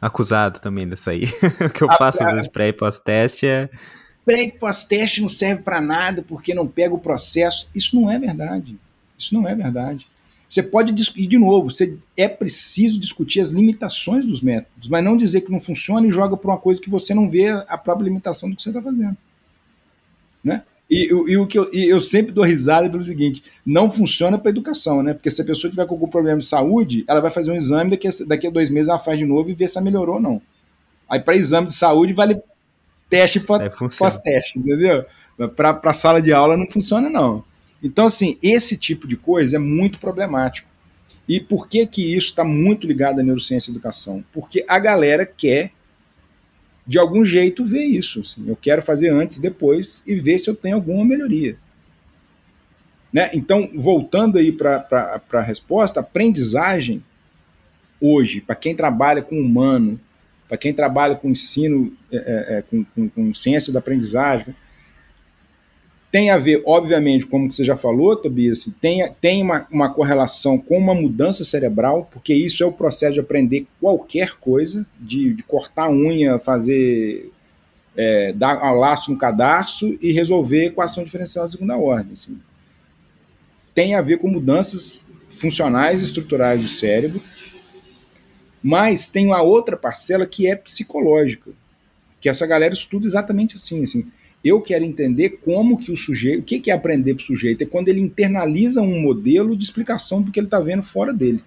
[0.00, 1.24] acusado também disso aí.
[1.64, 3.68] o que eu a, faço a, dos pré e pós-teste é...
[4.24, 7.68] Pré e pós-teste não serve para nada porque não pega o processo.
[7.74, 8.78] Isso não é verdade.
[9.18, 10.06] Isso não é verdade.
[10.48, 15.16] Você pode discutir, de novo, você, é preciso discutir as limitações dos métodos, mas não
[15.16, 18.04] dizer que não funciona e joga para uma coisa que você não vê a própria
[18.04, 19.16] limitação do que você está fazendo.
[20.42, 20.62] Né?
[20.90, 25.02] E, e, o que eu, eu sempre dou risada pelo seguinte: não funciona para educação,
[25.02, 25.12] né?
[25.12, 27.90] Porque se a pessoa tiver com algum problema de saúde, ela vai fazer um exame,
[27.90, 30.14] daqui a, daqui a dois meses ela faz de novo e vê se ela melhorou
[30.14, 30.40] ou não.
[31.06, 32.40] Aí, para exame de saúde, vale
[33.10, 35.04] teste pós-teste, entendeu?
[35.54, 37.44] Para a sala de aula não funciona, não.
[37.82, 40.68] Então, assim, esse tipo de coisa é muito problemático.
[41.28, 44.24] E por que, que isso está muito ligado à neurociência e educação?
[44.32, 45.72] Porque a galera quer
[46.86, 48.20] de algum jeito ver isso.
[48.20, 48.48] Assim.
[48.48, 51.56] Eu quero fazer antes e depois e ver se eu tenho alguma melhoria.
[53.12, 53.30] Né?
[53.34, 57.04] Então, voltando aí para a resposta, aprendizagem
[58.00, 60.00] hoje, para quem trabalha com humano,
[60.48, 64.54] para quem trabalha com ensino, é, é, é, com, com, com ciência da aprendizagem,
[66.10, 70.78] tem a ver, obviamente, como você já falou, Tobias, tem, tem uma, uma correlação com
[70.78, 75.90] uma mudança cerebral, porque isso é o processo de aprender qualquer coisa, de, de cortar
[75.90, 77.30] unha, fazer.
[78.00, 82.12] É, dar um laço no cadarço e resolver equação diferencial de segunda ordem.
[82.12, 82.38] Assim.
[83.74, 87.20] Tem a ver com mudanças funcionais e estruturais do cérebro,
[88.62, 91.50] mas tem uma outra parcela que é psicológica,
[92.20, 94.08] que essa galera estuda exatamente assim, assim
[94.44, 97.62] eu quero entender como que o sujeito, o que é aprender para o sujeito?
[97.62, 101.42] É quando ele internaliza um modelo de explicação do que ele está vendo fora dele.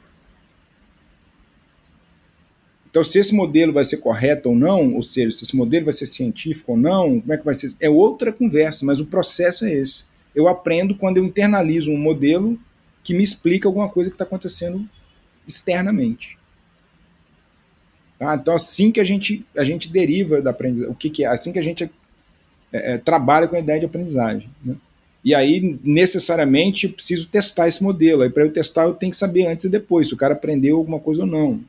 [2.89, 5.93] Então, se esse modelo vai ser correto ou não, ou seja, se esse modelo vai
[5.93, 7.73] ser científico ou não, como é que vai ser?
[7.79, 10.03] É outra conversa, mas o processo é esse.
[10.35, 12.59] Eu aprendo quando eu internalizo um modelo
[13.01, 14.85] que me explica alguma coisa que está acontecendo
[15.47, 16.37] externamente.
[18.19, 18.35] Tá?
[18.35, 21.27] Então, assim que a gente, a gente deriva da aprendizagem, o que, que é?
[21.27, 21.89] Assim que a gente
[22.71, 24.49] é, é, trabalha com a ideia de aprendizagem.
[24.63, 24.75] Né?
[25.23, 28.23] E aí, necessariamente, preciso testar esse modelo.
[28.23, 30.77] Aí, para eu testar, eu tenho que saber antes e depois se o cara aprendeu
[30.77, 31.61] alguma coisa ou não.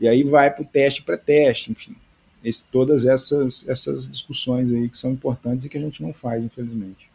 [0.00, 1.94] E aí vai para o teste pré-teste, enfim.
[2.44, 6.44] Esse, todas essas, essas discussões aí que são importantes e que a gente não faz,
[6.44, 7.10] infelizmente.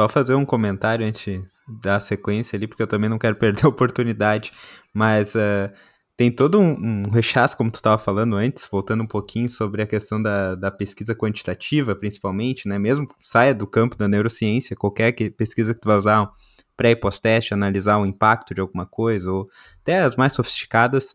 [0.00, 1.40] Só fazer um comentário antes
[1.82, 4.52] da sequência ali, porque eu também não quero perder a oportunidade.
[4.92, 5.72] Mas uh,
[6.16, 9.86] tem todo um, um rechaço, como tu estava falando antes, voltando um pouquinho sobre a
[9.86, 12.78] questão da, da pesquisa quantitativa, principalmente, né?
[12.78, 16.30] Mesmo saia do campo da neurociência, qualquer que, pesquisa que tu vai usar
[16.74, 19.48] pré e pós-teste, analisar o impacto de alguma coisa, ou
[19.82, 21.14] até as mais sofisticadas,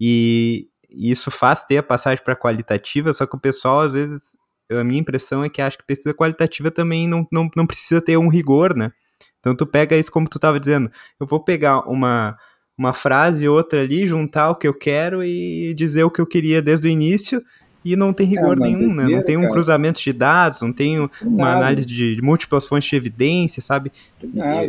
[0.00, 4.36] e isso faz ter a passagem para qualitativa, só que o pessoal, às vezes,
[4.70, 8.16] a minha impressão é que acha que pesquisa qualitativa também não, não, não precisa ter
[8.16, 8.90] um rigor, né?
[9.38, 12.36] Então tu pega isso como tu estava dizendo, eu vou pegar uma
[12.80, 16.62] uma frase outra ali, juntar o que eu quero e dizer o que eu queria
[16.62, 17.44] desde o início
[17.84, 19.04] e não tem rigor é, nenhum, né?
[19.04, 19.52] Não tem um cara.
[19.52, 23.92] cruzamento de dados, não tem uma análise de múltiplas fontes de evidência, sabe?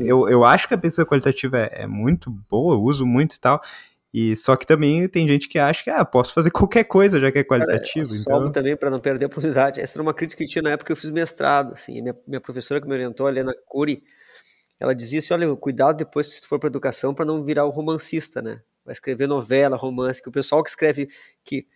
[0.03, 3.39] Eu, eu acho que a pesquisa qualitativa é, é, muito boa, eu uso muito e
[3.39, 3.61] tal.
[4.13, 7.31] E só que também tem gente que acha que ah, posso fazer qualquer coisa já
[7.31, 8.09] que é qualitativo.
[8.09, 8.51] Cara, então...
[8.51, 9.79] também para não perder a oportunidade.
[9.79, 12.41] Essa era uma crítica que tinha na época que eu fiz mestrado, assim, minha, minha
[12.41, 14.03] professora que me orientou, a Helena Cury,
[14.81, 18.41] ela dizia assim, olha, cuidado depois se for para educação para não virar o romancista,
[18.41, 18.61] né?
[18.83, 21.07] Vai escrever novela, romance, que o pessoal que escreve,
[21.45, 21.67] que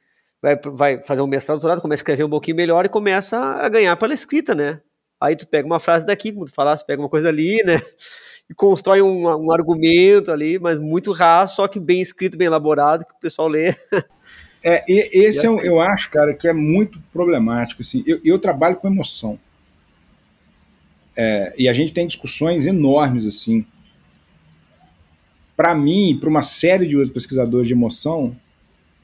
[0.41, 3.69] vai, vai fazer um mestrado, doutorado, começa a escrever um pouquinho melhor e começa a
[3.69, 4.81] ganhar pela escrita, né?
[5.21, 7.79] Aí tu pega uma frase daqui, como tu falasse, pega uma coisa ali, né?
[8.49, 13.05] E constrói um, um argumento ali, mas muito raso, só que bem escrito, bem elaborado,
[13.05, 13.75] que o pessoal lê.
[14.67, 15.59] É, esse e assim.
[15.59, 17.83] é, eu acho, cara, que é muito problemático.
[17.83, 19.39] Assim, eu, eu trabalho com emoção.
[21.17, 23.65] É, e a gente tem discussões enormes assim.
[25.55, 28.35] Para mim e para uma série de outros pesquisadores de emoção,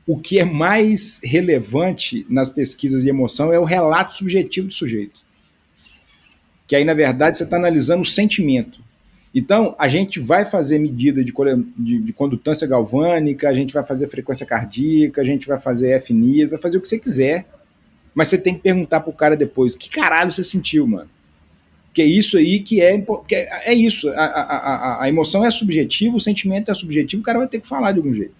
[0.05, 5.21] o que é mais relevante nas pesquisas de emoção é o relato subjetivo do sujeito.
[6.67, 8.81] Que aí, na verdade, você está analisando o sentimento.
[9.33, 11.33] Então, a gente vai fazer medida de,
[11.77, 16.51] de, de, condutância galvânica, a gente vai fazer frequência cardíaca, a gente vai fazer FNIS,
[16.51, 17.47] vai fazer o que você quiser.
[18.13, 21.09] Mas você tem que perguntar pro cara depois, que caralho você sentiu, mano?
[21.93, 22.97] Que é isso aí que é.
[23.27, 24.09] Que é, é, isso.
[24.09, 27.59] A, a, a, a emoção é subjetiva, o sentimento é subjetivo, o cara vai ter
[27.59, 28.35] que falar de algum jeito.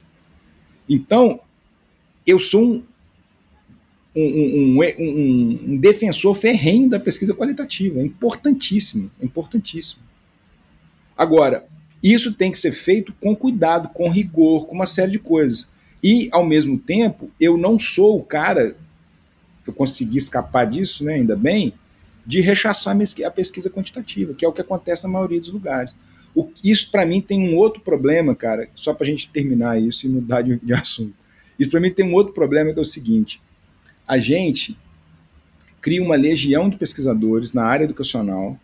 [0.88, 1.40] Então,
[2.26, 2.84] eu sou
[4.16, 8.00] um, um, um, um, defensor ferrenho da pesquisa qualitativa.
[8.00, 9.12] É importantíssimo.
[9.22, 10.02] É importantíssimo.
[11.18, 11.66] Agora,
[12.04, 15.70] isso tem que ser feito com cuidado, com rigor, com uma série de coisas.
[16.04, 18.76] E, ao mesmo tempo, eu não sou o cara,
[19.68, 21.74] eu consegui escapar disso, né, ainda bem,
[22.26, 25.96] de rechaçar a pesquisa quantitativa, que é o que acontece na maioria dos lugares.
[26.36, 30.06] O, isso, para mim, tem um outro problema, cara, só para a gente terminar isso
[30.06, 31.14] e mudar de, de assunto.
[31.60, 33.42] Isso, para mim, tem um outro problema que é o seguinte:
[34.08, 34.78] a gente
[35.82, 38.58] cria uma legião de pesquisadores na área educacional,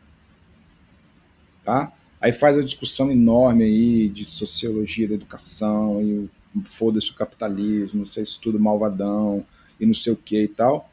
[1.65, 1.91] tá?
[2.21, 6.29] Aí faz a discussão enorme aí de sociologia da educação e
[6.63, 9.45] foda-se o capitalismo, isso é tudo malvadão
[9.79, 10.91] e não sei o que e tal.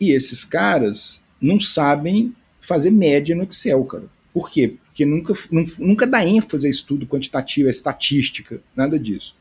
[0.00, 4.04] E esses caras não sabem fazer média no Excel, cara.
[4.32, 4.76] Por quê?
[4.86, 5.34] Porque nunca,
[5.78, 9.36] nunca dá ênfase a estudo quantitativo, a estatística, nada disso.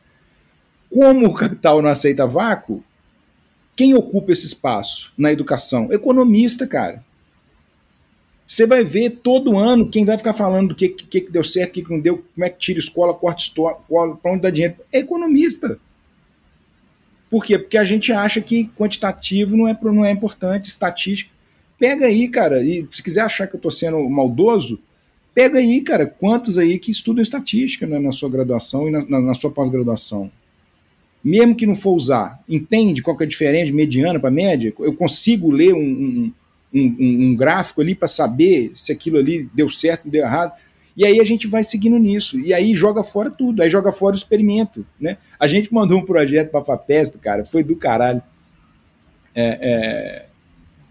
[0.89, 2.83] Como o capital não aceita vácuo,
[3.75, 5.91] quem ocupa esse espaço na educação?
[5.91, 7.03] Economista, cara.
[8.45, 11.71] Você vai ver todo ano quem vai ficar falando do que, que, que deu certo,
[11.71, 13.79] o que, que não deu, como é que tira escola, corta escola,
[14.21, 14.75] para onde dá dinheiro.
[14.91, 15.79] É economista.
[17.31, 17.57] Por quê?
[17.57, 21.32] Porque a gente acha que quantitativo não é, não é importante, estatística.
[21.83, 24.79] Pega aí, cara, e se quiser achar que eu estou sendo maldoso,
[25.35, 29.19] pega aí, cara, quantos aí que estudam estatística né, na sua graduação e na, na,
[29.19, 30.31] na sua pós-graduação.
[31.21, 34.73] Mesmo que não for usar, entende qual que é a diferença de mediana para média?
[34.79, 36.33] Eu consigo ler um, um,
[36.73, 40.53] um, um gráfico ali para saber se aquilo ali deu certo, deu errado.
[40.95, 42.39] E aí a gente vai seguindo nisso.
[42.39, 43.61] E aí joga fora tudo.
[43.61, 44.85] Aí joga fora o experimento.
[44.97, 45.17] Né?
[45.37, 48.23] A gente mandou um projeto para a FAPESP, cara, foi do caralho.
[49.35, 50.32] É, é,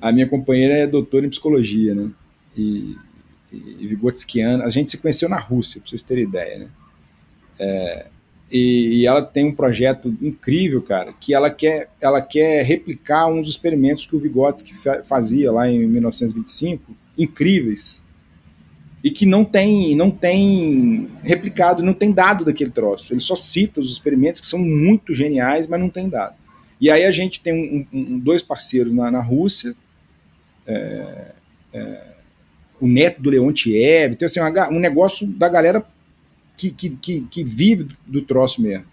[0.02, 2.10] a minha companheira é doutora em psicologia, né?
[2.56, 2.96] E,
[3.52, 4.64] e Vygotskiana.
[4.64, 6.68] A gente se conheceu na Rússia, para vocês terem ideia, né?
[7.56, 8.06] É,
[8.50, 13.48] e, e, ela tem um projeto incrível, cara, que ela quer, ela quer replicar uns
[13.48, 18.02] experimentos que o Vygotsky fazia lá em 1925, incríveis,
[19.04, 23.12] e que não tem, não tem replicado, não tem dado daquele troço.
[23.12, 26.34] Ele só cita os experimentos que são muito geniais, mas não tem dado.
[26.80, 29.74] E aí a gente tem um, um, dois parceiros na, na Rússia,
[30.66, 31.32] é,
[31.72, 32.12] é,
[32.80, 34.40] o neto do Leontiev, então assim,
[34.70, 35.84] um negócio da galera
[36.56, 38.86] que, que, que, que vive do, troço mesmo.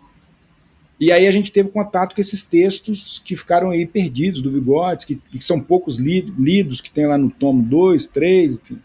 [1.00, 5.16] E aí a gente teve contato com esses textos que ficaram aí perdidos do Vygotsky,
[5.16, 8.80] que, que são poucos lidos, que tem lá no tomo 2, 3, enfim.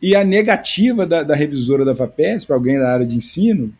[0.00, 3.74] E a negativa da, da revisora da FAPES, para alguém da área de ensino,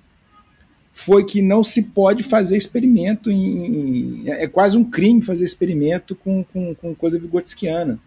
[0.92, 4.24] foi que não se pode fazer experimento em.
[4.26, 7.98] É quase um crime fazer experimento com, com, com coisa vigotskiana.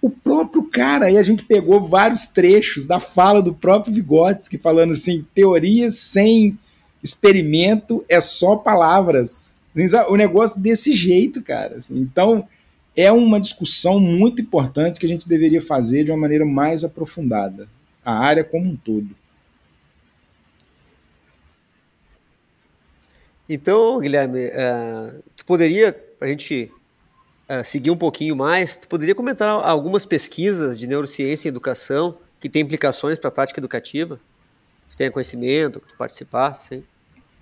[0.00, 4.92] O próprio cara, aí a gente pegou vários trechos da fala do próprio Vygotsky falando
[4.92, 6.56] assim, teorias sem
[7.02, 9.58] experimento é só palavras.
[10.08, 11.76] O negócio desse jeito, cara.
[11.76, 11.98] Assim.
[11.98, 12.46] Então,
[12.96, 17.68] é uma discussão muito importante que a gente deveria fazer de uma maneira mais aprofundada.
[18.04, 19.08] A área como um todo.
[23.48, 26.70] Então, Guilherme, uh, tu poderia, para a gente
[27.48, 32.48] uh, seguir um pouquinho mais, tu poderia comentar algumas pesquisas de neurociência e educação que
[32.48, 34.18] têm implicações para a prática educativa?
[34.90, 36.82] Tu tenha conhecimento, que tu participasse?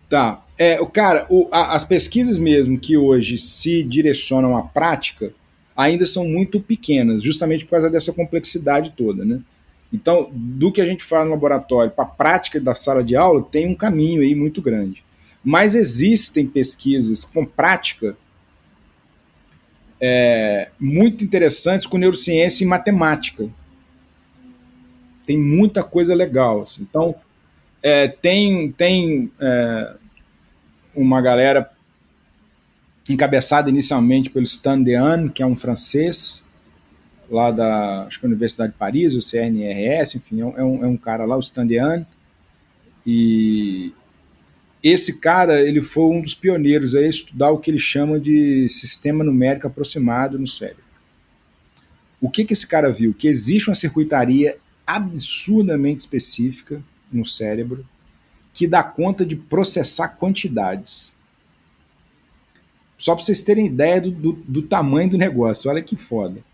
[0.08, 0.44] Tá.
[0.58, 5.32] É, cara, o, a, as pesquisas mesmo que hoje se direcionam à prática
[5.76, 9.40] ainda são muito pequenas, justamente por causa dessa complexidade toda, né?
[9.92, 13.42] Então, do que a gente faz no laboratório para a prática da sala de aula,
[13.42, 15.04] tem um caminho aí muito grande.
[15.44, 18.16] Mas existem pesquisas com prática
[20.00, 23.48] é, muito interessantes com neurociência e matemática.
[25.26, 26.62] Tem muita coisa legal.
[26.62, 26.82] Assim.
[26.82, 27.14] Então,
[27.82, 29.94] é, tem, tem é,
[30.94, 31.70] uma galera
[33.08, 34.82] encabeçada inicialmente pelo Stan
[35.34, 36.42] que é um francês,
[37.30, 41.24] lá da acho que Universidade de Paris, o CNRS, enfim, é um, é um cara
[41.26, 41.66] lá, o Stan
[43.06, 43.92] e
[44.84, 49.24] esse cara ele foi um dos pioneiros a estudar o que ele chama de sistema
[49.24, 50.84] numérico aproximado no cérebro.
[52.20, 53.14] O que, que esse cara viu?
[53.14, 57.86] Que existe uma circuitaria absurdamente específica no cérebro
[58.52, 61.16] que dá conta de processar quantidades.
[62.96, 66.44] Só para vocês terem ideia do, do, do, tamanho do negócio, olha que foda.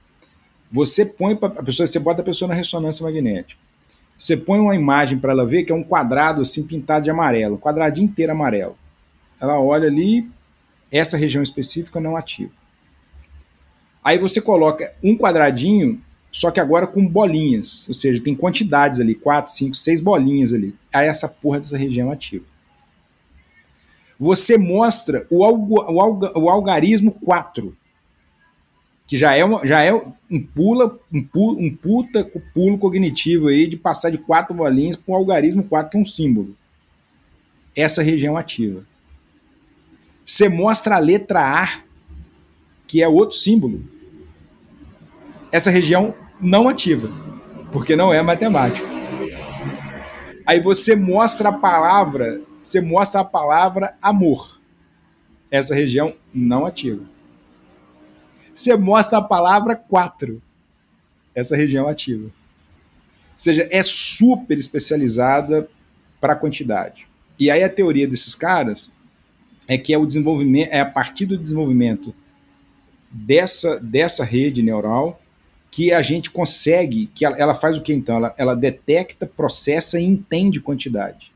[0.70, 3.60] Você põe a pessoa, você bota a pessoa na ressonância magnética.
[4.20, 7.54] Você põe uma imagem para ela ver que é um quadrado assim pintado de amarelo,
[7.54, 8.76] um quadradinho inteiro amarelo.
[9.40, 10.28] Ela olha ali,
[10.92, 12.52] essa região específica não ativa.
[14.04, 19.14] Aí você coloca um quadradinho, só que agora com bolinhas, ou seja, tem quantidades ali,
[19.14, 20.76] 4, 5, 6 bolinhas ali.
[20.92, 22.44] Aí essa porra dessa região ativa.
[24.18, 27.74] Você mostra o, algo, o, alga, o algarismo 4
[29.10, 33.66] que já é, uma, já é um pula, um, pu, um puta pulo cognitivo aí
[33.66, 36.54] de passar de quatro bolinhas para um algarismo 4, que é um símbolo.
[37.74, 38.84] Essa região ativa.
[40.24, 41.80] Você mostra a letra A,
[42.86, 43.82] que é outro símbolo.
[45.50, 47.10] Essa região não ativa,
[47.72, 48.86] porque não é matemática.
[50.46, 54.60] Aí você mostra a palavra, você mostra a palavra amor.
[55.50, 57.02] Essa região não ativa
[58.54, 60.40] você mostra a palavra 4.
[61.34, 62.24] Essa região ativa.
[62.24, 62.32] Ou
[63.36, 65.68] seja, é super especializada
[66.20, 67.08] para quantidade.
[67.38, 68.92] E aí a teoria desses caras
[69.66, 72.14] é que é o desenvolvimento, é a partir do desenvolvimento
[73.10, 75.20] dessa, dessa rede neural
[75.70, 78.16] que a gente consegue, que ela, ela faz o que então?
[78.16, 81.32] Ela, ela detecta, processa e entende quantidade.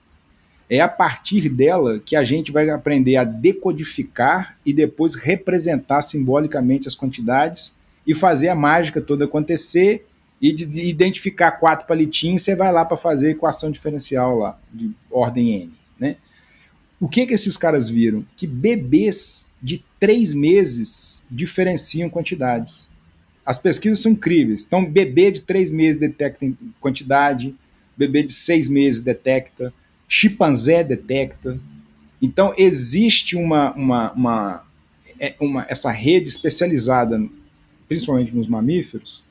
[0.68, 6.88] É a partir dela que a gente vai aprender a decodificar e depois representar simbolicamente
[6.88, 10.06] as quantidades e fazer a mágica toda acontecer
[10.40, 14.90] e de, de identificar quatro palitinhos, você vai lá para fazer equação diferencial lá, de
[15.10, 15.72] ordem n.
[15.98, 16.16] Né?
[17.00, 18.26] O que, que esses caras viram?
[18.36, 22.90] Que bebês de três meses diferenciam quantidades.
[23.44, 24.64] As pesquisas são incríveis.
[24.66, 26.50] Então, bebê de três meses detecta
[26.80, 27.54] quantidade,
[27.96, 29.72] bebê de seis meses detecta,
[30.08, 31.58] chimpanzé detecta.
[32.20, 34.66] Então, existe uma, uma, uma,
[35.18, 37.22] é, uma, essa rede especializada,
[37.88, 39.22] principalmente nos mamíferos,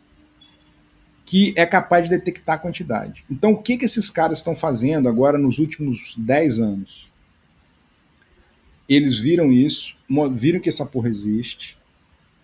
[1.25, 3.23] que é capaz de detectar a quantidade.
[3.29, 7.11] Então, o que, que esses caras estão fazendo agora nos últimos 10 anos?
[8.87, 9.95] Eles viram isso,
[10.35, 11.77] viram que essa porra existe,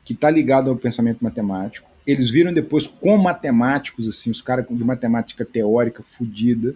[0.05, 1.87] que está ligado ao pensamento matemático.
[2.07, 6.73] Eles viram depois com matemáticos, assim, os caras de matemática teórica fodida,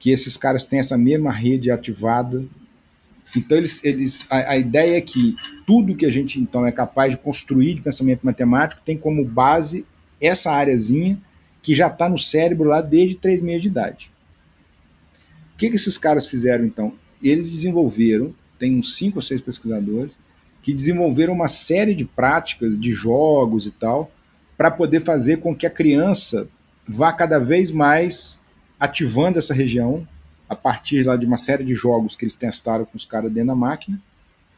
[0.00, 2.42] que esses caras têm essa mesma rede ativada.
[3.36, 5.36] Então, eles, eles, a, a, ideia é que
[5.66, 9.86] tudo que a gente então é capaz de construir de pensamento matemático tem como base
[10.20, 11.20] essa áreazinha
[11.62, 14.10] que já está no cérebro lá desde três meses de idade.
[15.54, 16.94] O que, que esses caras fizeram então?
[17.22, 20.18] Eles desenvolveram, tem uns cinco ou seis pesquisadores,
[20.62, 24.10] que desenvolveram uma série de práticas, de jogos e tal,
[24.56, 26.48] para poder fazer com que a criança
[26.88, 28.39] vá cada vez mais
[28.80, 30.08] ativando essa região
[30.48, 33.48] a partir lá de uma série de jogos que eles testaram com os caras dentro
[33.48, 34.00] da máquina.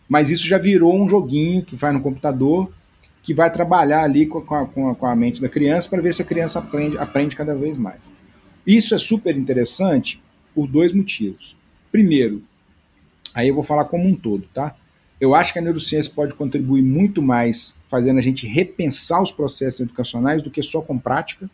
[0.09, 2.73] Mas isso já virou um joguinho que vai no computador,
[3.23, 6.14] que vai trabalhar ali com a, com a, com a mente da criança para ver
[6.14, 8.11] se a criança aprende, aprende cada vez mais.
[8.66, 10.23] Isso é super interessante
[10.55, 11.57] por dois motivos.
[11.91, 12.43] Primeiro,
[13.35, 14.75] aí eu vou falar como um todo, tá?
[15.20, 19.81] Eu acho que a neurociência pode contribuir muito mais fazendo a gente repensar os processos
[19.81, 21.51] educacionais do que só com prática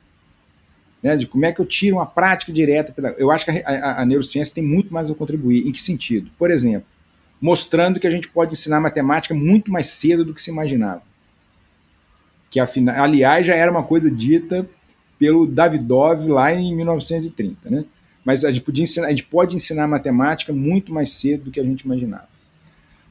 [1.02, 2.94] né, de como é que eu tiro uma prática direta.
[3.16, 5.66] Eu acho que a, a, a, neurociência tem muito mais a contribuir.
[5.66, 6.30] Em que sentido?
[6.38, 6.86] Por exemplo,
[7.40, 11.02] mostrando que a gente pode ensinar matemática muito mais cedo do que se imaginava.
[12.50, 14.68] Que, aliás, já era uma coisa dita
[15.18, 17.70] pelo Davidov lá em 1930.
[17.70, 17.84] Né?
[18.24, 21.60] Mas a gente, podia ensinar, a gente pode ensinar matemática muito mais cedo do que
[21.60, 22.28] a gente imaginava.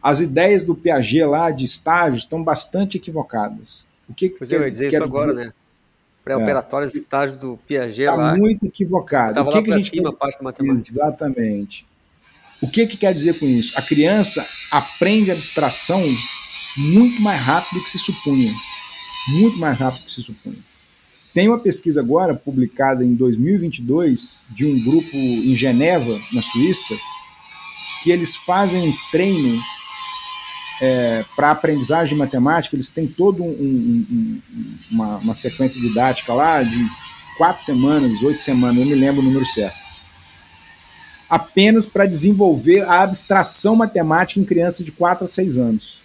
[0.01, 3.87] As ideias do Piaget lá de estágios estão bastante equivocadas.
[4.07, 5.45] O que, pois que eu ia dizer isso agora, dizer?
[5.47, 5.53] né?
[6.27, 6.97] Pré-operatórios é.
[6.99, 8.35] estágios do Piaget tá lá.
[8.35, 9.39] muito equivocado.
[9.41, 10.89] o que, que a gente cima, parte matemática.
[10.89, 11.85] Exatamente.
[12.61, 13.77] O que, que quer dizer com isso?
[13.77, 16.03] A criança aprende abstração
[16.77, 18.51] muito mais rápido do que se supunha.
[19.29, 20.57] Muito mais rápido do que se supunha.
[21.33, 26.95] Tem uma pesquisa agora, publicada em 2022, de um grupo em Geneva, na Suíça,
[28.03, 29.59] que eles fazem um treino
[30.81, 34.41] é, para aprendizagem de matemática, eles têm toda um, um,
[34.91, 36.87] uma, uma, sequência didática lá de
[37.37, 39.75] quatro semanas, oito semanas, eu me lembro o número certo.
[41.29, 45.97] Apenas para desenvolver a abstração matemática em crianças de 4 a 6 anos.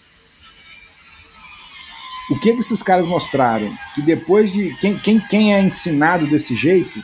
[2.31, 3.71] O que, que esses caras mostraram?
[3.95, 4.75] Que depois de.
[4.81, 7.03] Quem, quem, quem é ensinado desse jeito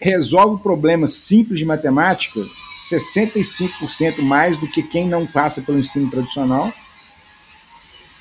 [0.00, 2.40] resolve problemas simples de matemática
[2.76, 6.70] 65% mais do que quem não passa pelo ensino tradicional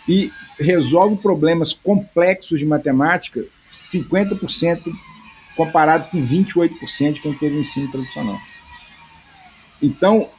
[0.08, 4.82] e resolve problemas complexos de matemática 50%
[5.56, 8.38] comparado com 28% de quem teve o ensino tradicional.
[9.82, 10.30] Então,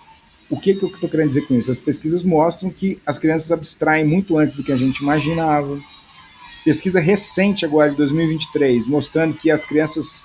[0.49, 1.71] o que, que eu estou querendo dizer com isso?
[1.71, 5.79] As pesquisas mostram que as crianças abstraem muito antes do que a gente imaginava.
[6.65, 10.23] Pesquisa recente agora, de 2023, mostrando que as crianças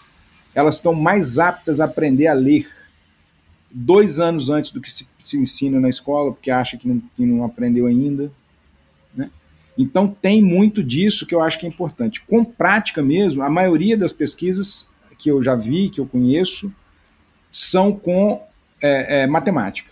[0.53, 2.67] elas estão mais aptas a aprender a ler
[3.69, 7.25] dois anos antes do que se, se ensina na escola, porque acha que não, que
[7.25, 8.31] não aprendeu ainda.
[9.15, 9.29] Né?
[9.77, 12.21] Então tem muito disso que eu acho que é importante.
[12.21, 16.73] Com prática mesmo, a maioria das pesquisas que eu já vi, que eu conheço,
[17.49, 18.43] são com
[18.81, 19.91] é, é, matemática.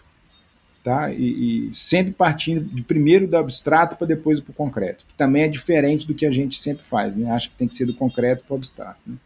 [0.84, 1.12] Tá?
[1.12, 5.44] E, e, sempre partindo de primeiro do abstrato para depois para o concreto, que também
[5.44, 7.30] é diferente do que a gente sempre faz, né?
[7.30, 9.00] Acha que tem que ser do concreto para o abstrato.
[9.06, 9.18] Né?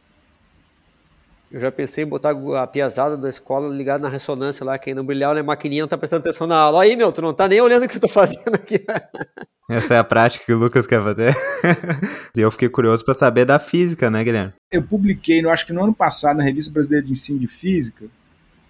[1.54, 5.06] Eu já pensei em botar a piazada da escola ligada na ressonância lá, quem não
[5.06, 6.82] brilhar na maquininha não tá prestando atenção na aula.
[6.82, 8.84] Aí, meu, tu não tá nem olhando o que eu tô fazendo aqui.
[9.70, 11.32] Essa é a prática que o Lucas quer fazer.
[12.36, 14.52] e eu fiquei curioso para saber da física, né, Guilherme?
[14.72, 18.06] Eu publiquei, eu acho que no ano passado, na Revista Brasileira de Ensino de Física,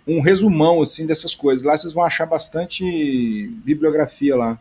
[0.05, 1.63] um resumão, assim, dessas coisas.
[1.63, 4.59] Lá vocês vão achar bastante bibliografia lá.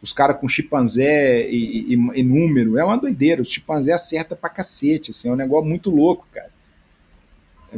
[0.00, 2.78] Os caras com chimpanzé e, e, e, número.
[2.78, 3.42] É uma doideira.
[3.42, 5.28] O chimpanzé acerta pra cacete, assim.
[5.28, 6.54] É um negócio muito louco, cara.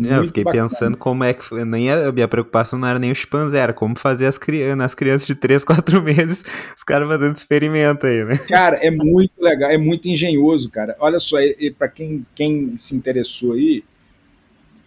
[0.05, 0.69] É eu fiquei bacana.
[0.69, 1.65] pensando como é que foi.
[1.65, 4.95] Nem a minha preocupação não era nem o chimpanzé, era como fazer as crianças, as
[4.95, 6.43] crianças de 3, 4 meses,
[6.77, 8.37] os caras fazendo experimento aí, né?
[8.49, 10.95] Cara, é muito legal, é muito engenhoso, cara.
[10.99, 11.39] Olha só,
[11.79, 13.83] para quem, quem se interessou aí,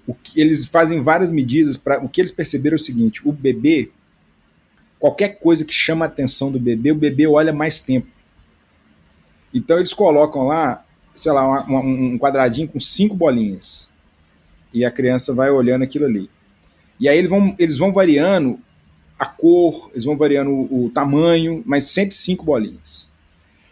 [0.05, 2.03] o que, eles fazem várias medidas para.
[2.03, 3.89] O que eles perceberam é o seguinte: o bebê,
[4.99, 8.07] qualquer coisa que chama a atenção do bebê, o bebê olha mais tempo.
[9.51, 10.85] Então eles colocam lá,
[11.15, 13.88] sei lá, uma, um quadradinho com cinco bolinhas
[14.73, 16.29] e a criança vai olhando aquilo ali.
[16.99, 18.59] E aí eles vão, eles vão variando
[19.17, 23.07] a cor, eles vão variando o, o tamanho, mas sempre cinco bolinhas.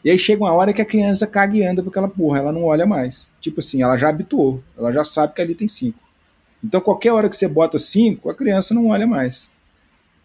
[0.04, 2.52] E aí chega uma hora que a criança caga e anda por aquela porra, ela
[2.52, 3.30] não olha mais.
[3.42, 6.00] Tipo assim, ela já habituou, ela já sabe que ali tem cinco.
[6.64, 9.52] Então qualquer hora que você bota cinco, a criança não olha mais.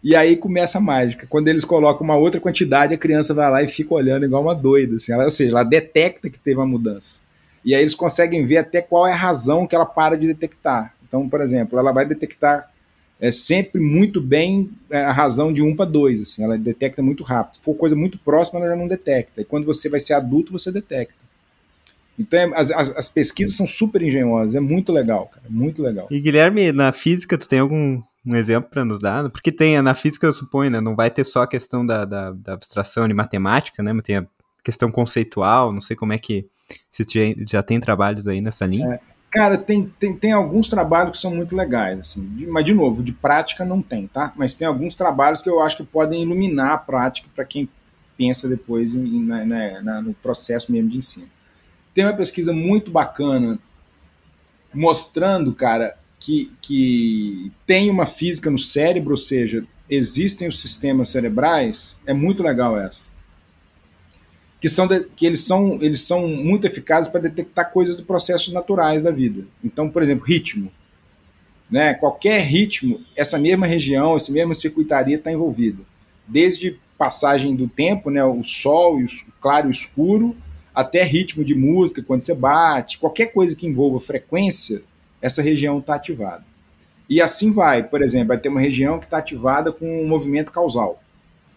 [0.03, 1.25] E aí começa a mágica.
[1.29, 4.53] Quando eles colocam uma outra quantidade, a criança vai lá e fica olhando igual uma
[4.53, 4.97] doida.
[4.97, 5.13] Assim.
[5.13, 7.21] Ela, ou seja, ela detecta que teve uma mudança.
[7.65, 10.93] E aí eles conseguem ver até qual é a razão que ela para de detectar.
[11.07, 12.69] Então, por exemplo, ela vai detectar
[13.19, 17.23] é, sempre muito bem é, a razão de 1 para 2, assim, ela detecta muito
[17.23, 17.55] rápido.
[17.55, 19.41] Se for coisa muito próxima, ela já não detecta.
[19.41, 21.13] E quando você vai ser adulto, você detecta.
[22.19, 26.07] Então, é, as, as, as pesquisas são super engenhosas, é muito legal, cara, muito legal.
[26.11, 29.29] E Guilherme, na física, tu tem algum um exemplo para nos dar?
[29.29, 32.31] Porque tem, na física, eu suponho, né, não vai ter só a questão da, da,
[32.31, 34.25] da abstração de matemática, né, mas tem a
[34.63, 36.47] questão conceitual, não sei como é que
[36.89, 37.05] se
[37.47, 38.93] já tem trabalhos aí nessa linha.
[38.93, 38.99] É,
[39.31, 43.03] cara, tem, tem, tem alguns trabalhos que são muito legais, assim, de, mas de novo,
[43.03, 44.31] de prática não tem, tá?
[44.35, 47.67] Mas tem alguns trabalhos que eu acho que podem iluminar a prática para quem
[48.17, 51.29] pensa depois em, na, na, na, no processo mesmo de ensino.
[51.93, 53.59] Tem uma pesquisa muito bacana
[54.73, 61.97] mostrando, cara, que, que tem uma física no cérebro, ou seja, existem os sistemas cerebrais,
[62.05, 63.12] é muito legal essa
[64.63, 68.53] que são de, que eles são eles são muito eficazes para detectar coisas de processos
[68.53, 69.45] naturais da vida.
[69.61, 70.71] Então, por exemplo, ritmo,
[71.69, 71.93] né?
[71.93, 75.83] Qualquer ritmo, essa mesma região, essa mesma circuitaria está envolvida,
[76.25, 78.23] desde passagem do tempo, né?
[78.23, 79.07] O sol e o
[79.41, 80.33] claro e o escuro,
[80.73, 84.81] até ritmo de música, quando você bate, qualquer coisa que envolva frequência,
[85.21, 86.45] essa região está ativada.
[87.09, 90.53] E assim vai, por exemplo, vai ter uma região que está ativada com um movimento
[90.53, 91.03] causal.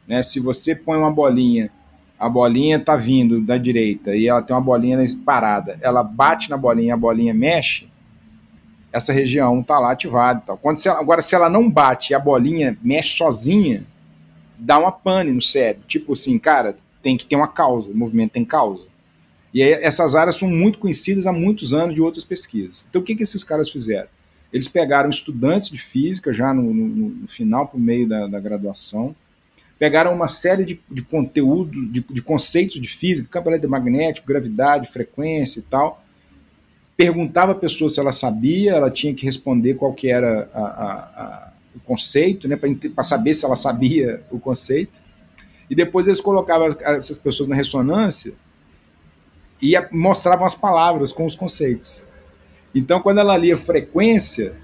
[0.09, 0.25] Né?
[0.25, 1.71] Se você põe uma bolinha,
[2.19, 6.57] a bolinha está vindo da direita e ela tem uma bolinha parada, ela bate na
[6.57, 7.89] bolinha, a bolinha mexe,
[8.93, 10.57] essa região está lá ativada.
[10.57, 13.85] Quando ela, agora, se ela não bate e a bolinha mexe sozinha,
[14.59, 15.85] dá uma pane no cérebro.
[15.87, 18.87] Tipo assim, cara, tem que ter uma causa, o movimento tem causa.
[19.53, 22.85] E aí, essas áreas são muito conhecidas há muitos anos de outras pesquisas.
[22.89, 24.09] Então, o que, que esses caras fizeram?
[24.53, 28.41] Eles pegaram estudantes de física, já no, no, no final, para o meio da, da,
[28.41, 29.14] graduação,
[29.79, 35.61] pegaram uma série de, de conteúdo, de, de conceitos de física, campo eletromagnético, gravidade, frequência
[35.61, 36.03] e tal,
[36.97, 40.93] perguntava a pessoa se ela sabia, ela tinha que responder qual que era a, a,
[40.95, 45.03] a, o conceito, né, para saber se ela sabia o conceito,
[45.68, 48.33] e depois eles colocavam essas pessoas na ressonância
[49.61, 52.11] e mostravam as palavras com os conceitos.
[52.74, 54.57] Então, quando ela lia frequência,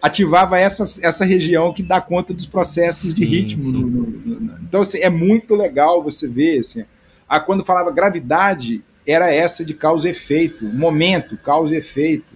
[0.00, 3.70] ativava essa, essa região que dá conta dos processos sim, de ritmo.
[3.70, 6.58] No, no, no, então, assim, é muito legal você ver.
[6.60, 6.84] Assim,
[7.28, 12.34] a, quando falava gravidade, era essa de causa e efeito, momento, causa e efeito.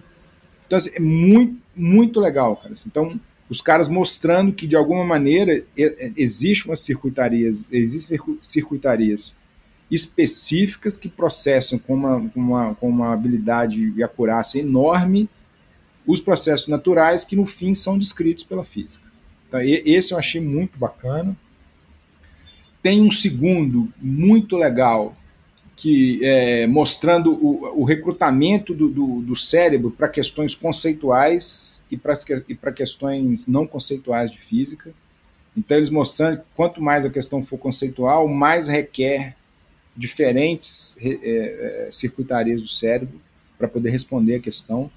[0.65, 2.73] Então, assim, é muito, muito legal, cara.
[2.73, 5.63] Assim, então, os caras mostrando que, de alguma maneira,
[6.15, 9.35] existe umas circuitarias, existem circuitarias
[9.89, 15.29] específicas que processam com uma, com uma, com uma habilidade e acurácia enorme
[16.05, 19.05] os processos naturais que, no fim, são descritos pela física.
[19.47, 21.35] Então, esse eu achei muito bacana.
[22.81, 25.15] Tem um segundo muito legal,
[25.75, 31.97] que é, mostrando o, o recrutamento do, do, do cérebro para questões conceituais e
[32.55, 34.93] para questões não conceituais de física.
[35.57, 39.35] Então, eles mostrando que quanto mais a questão for conceitual, mais requer
[39.95, 43.21] diferentes é, é, circuitarias do cérebro
[43.57, 44.91] para poder responder a questão.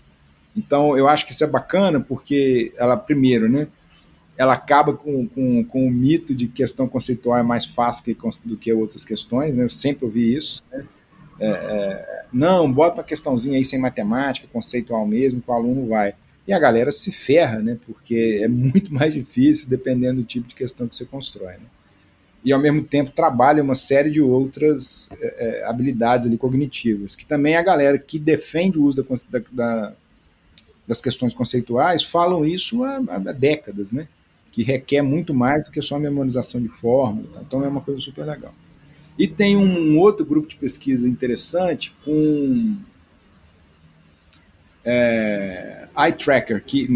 [0.58, 3.68] Então, eu acho que isso é bacana porque ela, primeiro, né,
[4.36, 8.16] ela acaba com, com, com o mito de que questão conceitual é mais fácil que,
[8.44, 9.64] do que outras questões, né?
[9.64, 10.62] eu sempre ouvi isso.
[10.70, 10.84] Né?
[11.40, 16.14] É, é, não, bota uma questãozinha aí sem matemática, conceitual mesmo, que o aluno vai.
[16.46, 17.78] E a galera se ferra, né?
[17.86, 21.54] porque é muito mais difícil dependendo do tipo de questão que você constrói.
[21.54, 21.66] Né?
[22.44, 27.26] E ao mesmo tempo trabalha uma série de outras é, é habilidades ali cognitivas, que
[27.26, 29.94] também a galera que defende o uso da, da,
[30.88, 34.08] das questões conceituais falam isso há, há décadas, né?
[34.50, 37.28] que requer muito mais do que só a memorização de fórmula.
[37.32, 37.40] Tá?
[37.46, 38.52] Então é uma coisa super legal.
[39.18, 42.76] E tem um outro grupo de pesquisa interessante com
[44.84, 46.88] é, eye tracker, que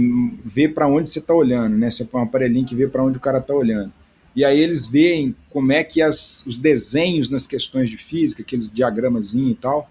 [0.45, 1.91] vê para onde você está olhando, né?
[1.91, 3.93] Você põe um aparelhinho que vê para onde o cara está olhando.
[4.35, 8.71] E aí eles veem como é que as, os desenhos nas questões de física, aqueles
[8.71, 9.91] diagramazinhos e tal,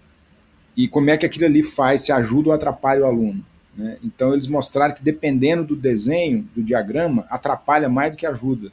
[0.76, 3.44] e como é que aquilo ali faz, se ajuda ou atrapalha o aluno.
[3.76, 3.96] Né?
[4.02, 8.70] Então, eles mostraram que dependendo do desenho, do diagrama, atrapalha mais do que ajuda.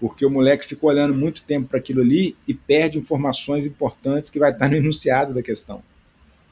[0.00, 4.38] Porque o moleque fica olhando muito tempo para aquilo ali e perde informações importantes que
[4.38, 5.82] vai estar no enunciado da questão.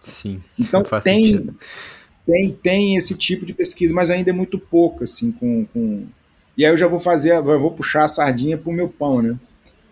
[0.03, 0.43] Sim.
[0.59, 1.35] Então, tem,
[2.26, 5.03] tem, tem esse tipo de pesquisa, mas ainda é muito pouco.
[5.03, 6.07] Assim, com, com...
[6.57, 9.20] E aí eu já vou fazer, eu vou puxar a sardinha para o meu pão.
[9.20, 9.37] Né?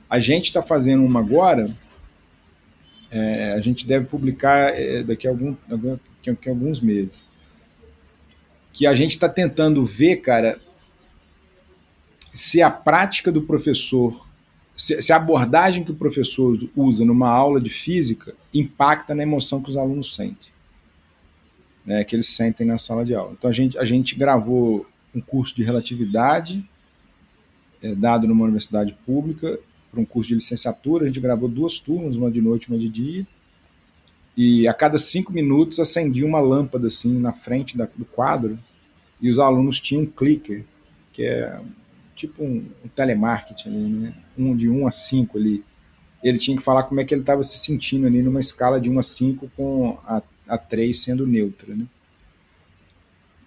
[0.09, 1.68] A gente está fazendo uma agora.
[3.11, 5.57] É, a gente deve publicar é, daqui, a algum,
[6.22, 7.28] daqui a alguns meses
[8.72, 10.60] que a gente está tentando ver, cara,
[12.32, 14.26] se a prática do professor,
[14.76, 19.70] se, a abordagem que o professor usa numa aula de física impacta na emoção que
[19.70, 20.52] os alunos sentem,
[21.84, 23.32] né, que eles sentem na sala de aula.
[23.36, 26.64] Então a gente, a gente gravou um curso de relatividade
[27.82, 29.58] é, dado numa universidade pública
[29.90, 31.04] para um curso de licenciatura.
[31.04, 33.26] A gente gravou duas turmas, uma de noite e uma de dia.
[34.41, 38.57] E a cada cinco minutos acendia uma lâmpada assim na frente da, do quadro
[39.20, 40.64] e os alunos tinham um clicker,
[41.12, 41.61] que é
[42.14, 44.14] tipo um, um telemarketing ali, né?
[44.39, 45.64] Um de 1 a 5 ali.
[46.22, 48.89] Ele tinha que falar como é que ele estava se sentindo ali numa escala de
[48.89, 51.84] 1 a 5 com a, a 3 sendo neutra, né?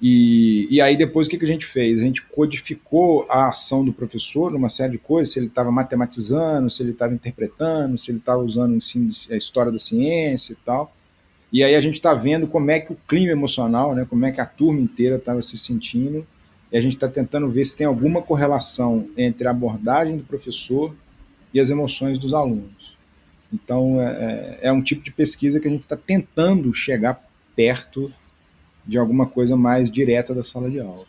[0.01, 1.99] E, e aí depois o que, que a gente fez?
[1.99, 6.71] A gente codificou a ação do professor numa série de coisas, se ele estava matematizando,
[6.71, 8.79] se ele estava interpretando, se ele estava usando
[9.29, 10.91] a história da ciência e tal.
[11.53, 14.31] E aí a gente está vendo como é que o clima emocional, né, como é
[14.31, 16.25] que a turma inteira estava se sentindo,
[16.71, 20.95] e a gente está tentando ver se tem alguma correlação entre a abordagem do professor
[21.53, 22.97] e as emoções dos alunos.
[23.53, 27.21] Então, é, é, é um tipo de pesquisa que a gente está tentando chegar
[27.55, 28.11] perto
[28.85, 31.05] de alguma coisa mais direta da sala de aula.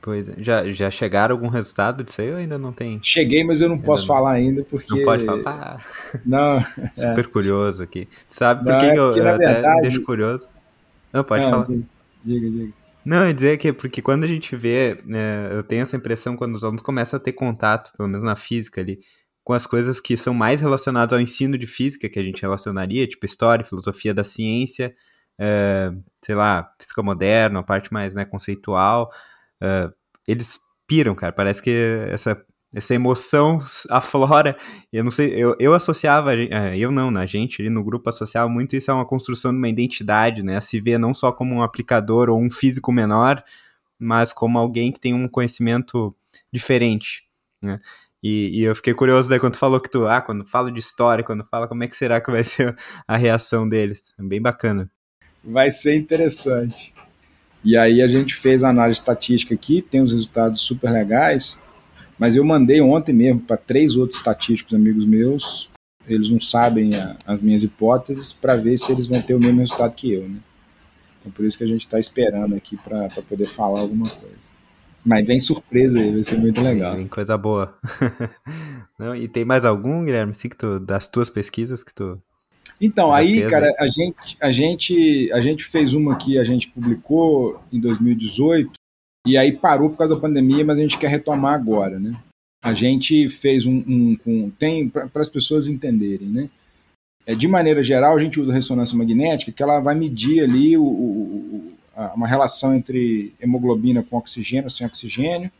[0.00, 0.34] Pois é.
[0.38, 3.00] Já, já chegaram algum resultado disso aí ou ainda não tem?
[3.02, 4.14] Cheguei, mas eu não posso não...
[4.14, 4.94] falar ainda porque.
[4.94, 5.42] Não pode falar.
[5.42, 5.84] Tá.
[6.24, 6.60] Não.
[6.94, 7.28] Super é.
[7.28, 8.08] curioso aqui.
[8.28, 9.66] Sabe por não, que, é que eu, eu verdade...
[9.66, 10.48] até deixo curioso?
[11.12, 11.66] Não, pode não, falar.
[12.24, 12.72] Diga, diga.
[13.04, 16.54] Não, eu dizer que porque quando a gente vê, né, eu tenho essa impressão quando
[16.54, 19.00] os alunos começam a ter contato, pelo menos na física ali,
[19.42, 23.06] com as coisas que são mais relacionadas ao ensino de física que a gente relacionaria,
[23.06, 24.94] tipo história, filosofia da ciência,
[25.38, 29.10] é, sei lá, física moderna, a parte mais né, conceitual,
[29.60, 29.90] é,
[30.26, 31.32] eles piram, cara.
[31.32, 31.70] Parece que
[32.10, 32.42] essa,
[32.74, 33.60] essa emoção
[33.90, 34.56] aflora.
[34.92, 38.08] Eu não sei, eu, eu associava, é, eu não, na né, gente ali no grupo
[38.08, 40.56] associava muito isso a uma construção de uma identidade, né?
[40.56, 43.42] A se ver não só como um aplicador ou um físico menor,
[43.98, 46.14] mas como alguém que tem um conhecimento
[46.52, 47.24] diferente,
[47.62, 47.78] né?
[48.22, 50.80] E, e, eu fiquei curioso daí quando tu falou que tu, ah, quando fala de
[50.80, 52.76] história, quando fala como é que será que vai ser
[53.06, 54.02] a reação deles.
[54.18, 54.90] É bem bacana.
[55.42, 56.92] Vai ser interessante.
[57.64, 61.60] E aí a gente fez a análise estatística aqui, tem os resultados super legais,
[62.18, 65.70] mas eu mandei ontem mesmo para três outros estatísticos amigos meus,
[66.06, 69.60] eles não sabem a, as minhas hipóteses, para ver se eles vão ter o mesmo
[69.60, 70.38] resultado que eu, né?
[71.20, 74.58] Então por isso que a gente está esperando aqui para poder falar alguma coisa.
[75.04, 76.96] Mas vem surpresa aí, vai ser muito legal.
[76.96, 77.76] Vem coisa boa.
[78.98, 82.20] Não, e tem mais algum, Guilherme, assim, que tu, das tuas pesquisas que tu
[82.80, 87.60] então, aí, cara, a gente, a, gente, a gente fez uma que a gente publicou
[87.72, 88.72] em 2018
[89.26, 92.12] e aí parou por causa da pandemia, mas a gente quer retomar agora, né?
[92.62, 96.48] A gente fez um, um, um tem para as pessoas entenderem, né?
[97.26, 100.82] É, de maneira geral, a gente usa ressonância magnética, que ela vai medir ali o,
[100.82, 105.50] o, a, uma relação entre hemoglobina com oxigênio, sem oxigênio,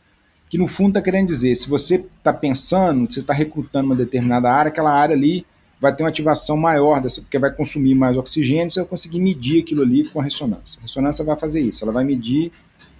[0.49, 4.49] que no fundo está querendo dizer, se você está pensando, você está recrutando uma determinada
[4.51, 5.45] área, aquela área ali
[5.79, 9.63] vai ter uma ativação maior dessa, porque vai consumir mais oxigênio, você vai conseguir medir
[9.63, 10.79] aquilo ali com a ressonância.
[10.79, 12.51] A ressonância vai fazer isso, ela vai medir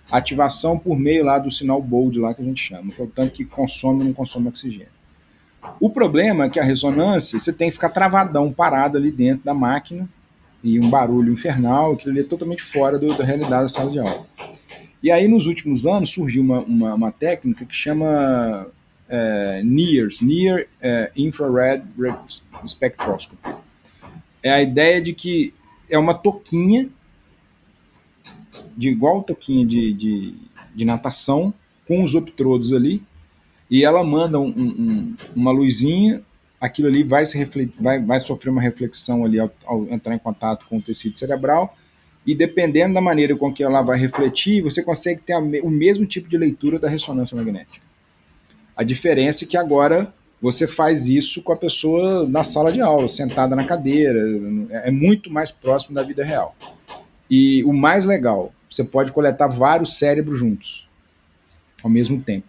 [0.09, 3.03] a ativação por meio lá do sinal bold lá que a gente chama, que é
[3.03, 4.87] o tanto que consome ou não consome oxigênio.
[5.79, 9.53] O problema é que a ressonância, você tem que ficar travadão, parado ali dentro da
[9.53, 10.07] máquina,
[10.63, 13.99] e um barulho infernal, aquilo ali é totalmente fora do, da realidade da sala de
[13.99, 14.25] aula.
[15.01, 18.67] E aí, nos últimos anos, surgiu uma, uma, uma técnica que chama
[19.09, 21.83] é, NIRS, Near é, Infrared
[22.67, 23.37] Spectroscopy.
[24.41, 25.53] É a ideia de que
[25.89, 26.87] é uma toquinha,
[28.77, 30.35] de igual toquinha de, de,
[30.73, 31.53] de natação,
[31.87, 33.01] com os optrodos ali,
[33.69, 36.21] e ela manda um, um, uma luzinha,
[36.61, 37.43] aquilo ali vai, se
[37.79, 41.75] vai, vai sofrer uma reflexão ali ao, ao entrar em contato com o tecido cerebral,
[42.25, 46.05] e dependendo da maneira com que ela vai refletir, você consegue ter a, o mesmo
[46.05, 47.88] tipo de leitura da ressonância magnética.
[48.79, 53.09] A diferença é que agora você faz isso com a pessoa na sala de aula,
[53.09, 54.21] sentada na cadeira,
[54.71, 56.55] é muito mais próximo da vida real.
[57.29, 60.87] E o mais legal, você pode coletar vários cérebros juntos,
[61.83, 62.47] ao mesmo tempo.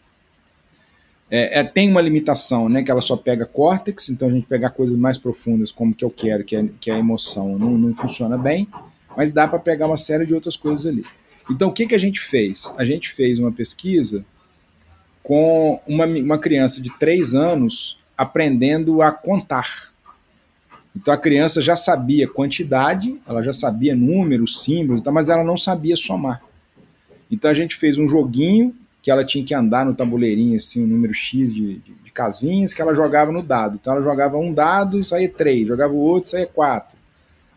[1.29, 4.71] É, é, tem uma limitação, né, que ela só pega córtex, então a gente pegar
[4.71, 7.93] coisas mais profundas, como que eu quero, que é, que é a emoção, não, não
[7.93, 8.69] funciona bem,
[9.17, 11.05] mas dá para pegar uma série de outras coisas ali.
[11.51, 12.73] Então o que, que a gente fez?
[12.79, 14.25] A gente fez uma pesquisa
[15.23, 19.91] com uma, uma criança de três anos aprendendo a contar.
[20.95, 25.97] Então a criança já sabia quantidade, ela já sabia números, símbolos, mas ela não sabia
[25.97, 26.43] somar.
[27.31, 30.87] Então a gente fez um joguinho que ela tinha que andar no tabuleirinho, assim, um
[30.87, 33.79] número X de, de, de casinhas que ela jogava no dado.
[33.81, 36.99] Então ela jogava um dado saía três, jogava o outro saía quatro.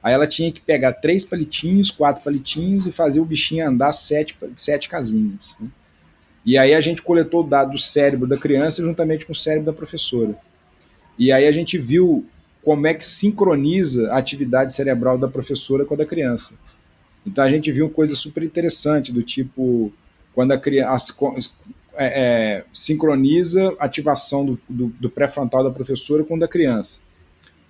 [0.02, 4.38] Aí ela tinha que pegar três palitinhos, quatro palitinhos e fazer o bichinho andar sete,
[4.56, 5.58] sete casinhas.
[5.60, 5.70] Né?
[6.46, 9.66] E aí a gente coletou o dado do cérebro da criança juntamente com o cérebro
[9.66, 10.36] da professora.
[11.18, 12.26] E aí a gente viu
[12.62, 16.56] como é que sincroniza a atividade cerebral da professora com a da criança.
[17.26, 19.92] Então a gente viu coisa super interessante, do tipo,
[20.34, 21.14] quando a criança
[21.96, 27.02] é, é, sincroniza a ativação do, do, do pré-frontal da professora com a da criança.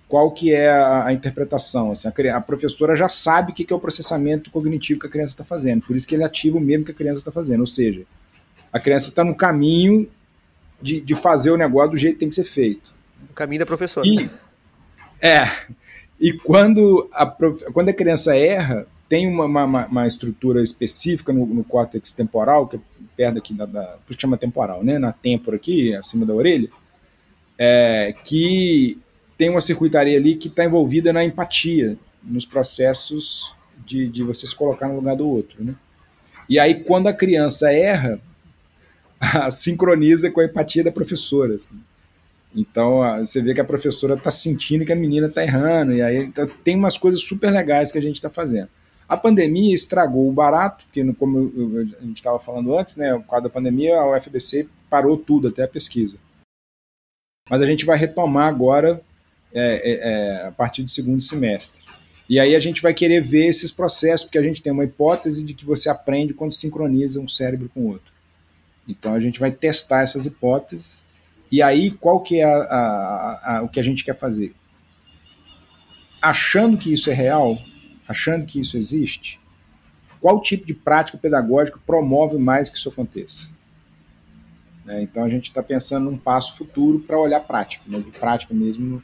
[0.08, 1.90] Qual que é a, a interpretação?
[1.90, 5.10] Assim, a, a, professora já sabe o que, que é o processamento cognitivo que a
[5.10, 7.60] criança está fazendo, por isso que ele ativa o mesmo que a criança está fazendo,
[7.60, 8.04] ou seja,
[8.74, 10.10] a criança está no caminho
[10.82, 12.92] de, de fazer o negócio do jeito que tem que ser feito.
[13.30, 14.04] O caminho da professora.
[14.04, 14.28] E,
[15.22, 15.44] é.
[16.18, 17.24] E quando a,
[17.72, 22.76] quando a criança erra, tem uma, uma, uma estrutura específica no, no, córtex temporal, que
[22.76, 22.80] é
[23.16, 23.96] perto aqui da, da.
[24.04, 24.98] Por que chama temporal, né?
[24.98, 26.68] Na têmpora aqui, acima da orelha,
[27.56, 28.98] é, que
[29.38, 33.54] tem uma circuitaria ali que está envolvida na empatia, nos processos
[33.86, 35.76] de, de você se colocar no lugar do outro, né?
[36.48, 38.20] E aí, quando a criança erra,
[39.50, 41.54] sincroniza com a empatia da professora.
[41.54, 41.78] Assim.
[42.54, 46.18] Então você vê que a professora está sentindo que a menina está errando, e aí
[46.18, 48.68] então, tem umas coisas super legais que a gente está fazendo.
[49.08, 51.52] A pandemia estragou o barato, porque, como
[52.00, 55.64] a gente estava falando antes, né, por causa da pandemia, a UFBC parou tudo, até
[55.64, 56.16] a pesquisa.
[57.50, 59.02] Mas a gente vai retomar agora
[59.52, 61.82] é, é, é, a partir do segundo semestre.
[62.28, 65.44] E aí a gente vai querer ver esses processos, porque a gente tem uma hipótese
[65.44, 68.13] de que você aprende quando sincroniza um cérebro com o outro.
[68.86, 71.04] Então a gente vai testar essas hipóteses.
[71.50, 74.54] E aí qual que é a, a, a, o que a gente quer fazer?
[76.20, 77.58] Achando que isso é real,
[78.08, 79.40] achando que isso existe,
[80.20, 83.52] qual tipo de prática pedagógica promove mais que isso aconteça?
[84.84, 85.02] Né?
[85.02, 89.02] Então a gente está pensando num passo futuro para olhar prática, mas de prática mesmo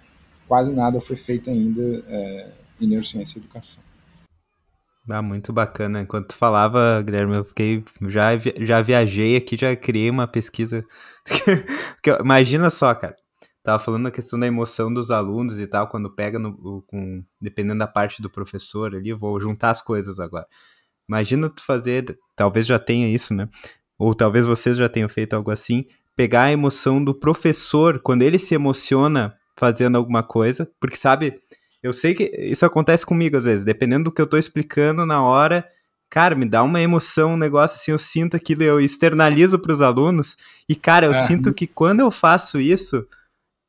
[0.48, 2.48] quase nada foi feito ainda é,
[2.80, 3.82] em neurociência e educação.
[5.10, 6.02] Ah, muito bacana.
[6.02, 7.84] Enquanto tu falava, Guilherme, eu fiquei.
[8.08, 10.84] Já, já viajei aqui, já criei uma pesquisa.
[12.20, 13.16] Imagina só, cara.
[13.62, 17.78] Tava falando a questão da emoção dos alunos e tal, quando pega no, com, dependendo
[17.78, 20.46] da parte do professor ali, vou juntar as coisas agora.
[21.06, 23.48] Imagina tu fazer, talvez já tenha isso, né?
[23.98, 25.84] Ou talvez vocês já tenham feito algo assim,
[26.16, 31.38] pegar a emoção do professor quando ele se emociona fazendo alguma coisa, porque sabe,
[31.82, 35.22] eu sei que isso acontece comigo às vezes, dependendo do que eu tô explicando na
[35.22, 35.66] hora,
[36.10, 39.80] cara, me dá uma emoção, um negócio assim, eu sinto aquilo, eu externalizo para os
[39.80, 40.36] alunos,
[40.68, 41.26] e cara, eu é.
[41.26, 43.06] sinto que quando eu faço isso,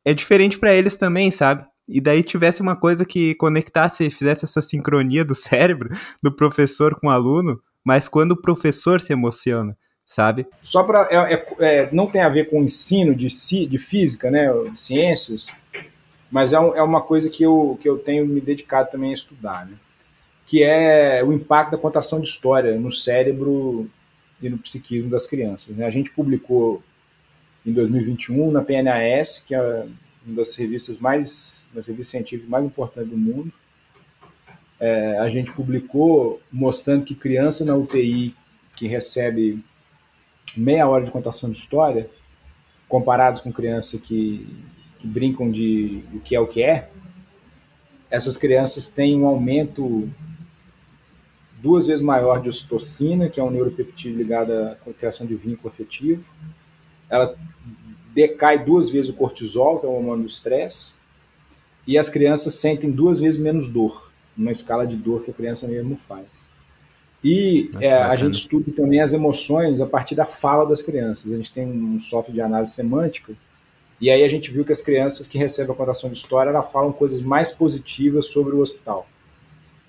[0.06, 1.66] é diferente para eles também, sabe?
[1.88, 5.90] E daí tivesse uma coisa que conectasse, fizesse essa sincronia do cérebro
[6.22, 10.48] do professor com o aluno, mas quando o professor se emociona, sabe?
[10.62, 13.28] Só para é, é, é, não tem a ver com o ensino de,
[13.68, 15.56] de física, né, de ciências,
[16.32, 19.14] mas é, um, é uma coisa que eu, que eu tenho me dedicado também a
[19.14, 19.76] estudar, né?
[20.46, 23.90] que é o impacto da contação de história no cérebro
[24.42, 25.76] e no psiquismo das crianças.
[25.76, 25.86] Né?
[25.86, 26.82] A gente publicou
[27.66, 29.86] em 2021 na PNAS, que é
[30.26, 33.52] uma das revistas mais, das revistas científicas mais importantes do mundo.
[34.80, 38.36] É, a gente publicou mostrando que criança na UTI
[38.76, 39.64] que recebe
[40.58, 42.10] meia hora de contação de história,
[42.88, 44.48] comparados com criança que
[45.02, 46.90] que brincam de o que é o que é,
[48.12, 50.08] essas crianças têm um aumento
[51.62, 56.32] duas vezes maior de ocitocina, que é um neuropeptídeo ligado à criação de vínculo afetivo.
[57.10, 57.36] Ela
[58.14, 60.96] decai duas vezes o cortisol, que é o hormônio do estresse,
[61.88, 65.68] e as crianças sentem duas vezes menos dor, numa escala de dor que a criança
[65.68, 66.52] mesmo faz.
[67.24, 71.32] E é, a gente estuda também as emoções a partir da fala das crianças.
[71.32, 73.34] A gente tem um software de análise semântica
[74.02, 76.72] e aí a gente viu que as crianças que recebem a contação de história, elas
[76.72, 79.08] falam coisas mais positivas sobre o hospital.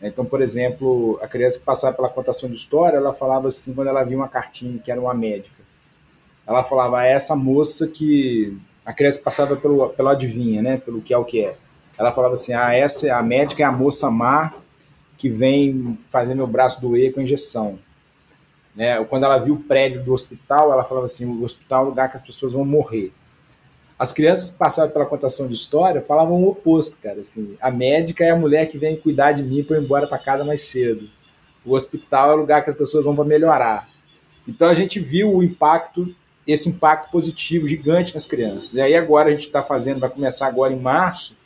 [0.02, 3.88] Então, por exemplo, a criança que passava pela contação de história, ela falava assim, quando
[3.88, 5.62] ela via uma cartinha que era uma médica,
[6.46, 8.58] ela falava, ah, essa moça que...
[8.84, 11.56] A criança que passava pelo, pelo adivinha, né, pelo que é o que é.
[11.96, 14.52] Ela falava assim, ah, essa é a médica é a moça má
[15.16, 17.78] que vem fazer meu braço doer com injeção.
[18.74, 19.02] Né?
[19.04, 22.10] Quando ela viu o prédio do hospital, ela falava assim, o hospital é um lugar
[22.10, 23.12] que as pessoas vão morrer.
[24.02, 27.20] As crianças que passavam pela contação de história falavam o oposto, cara.
[27.20, 30.08] Assim, a médica é a mulher que vem cuidar de mim para eu ir embora
[30.08, 31.08] para casa mais cedo.
[31.64, 33.88] O hospital é o lugar que as pessoas vão para melhorar.
[34.48, 36.12] Então a gente viu o impacto,
[36.44, 38.74] esse impacto positivo gigante nas crianças.
[38.74, 41.36] E aí agora a gente está fazendo, vai começar agora em março,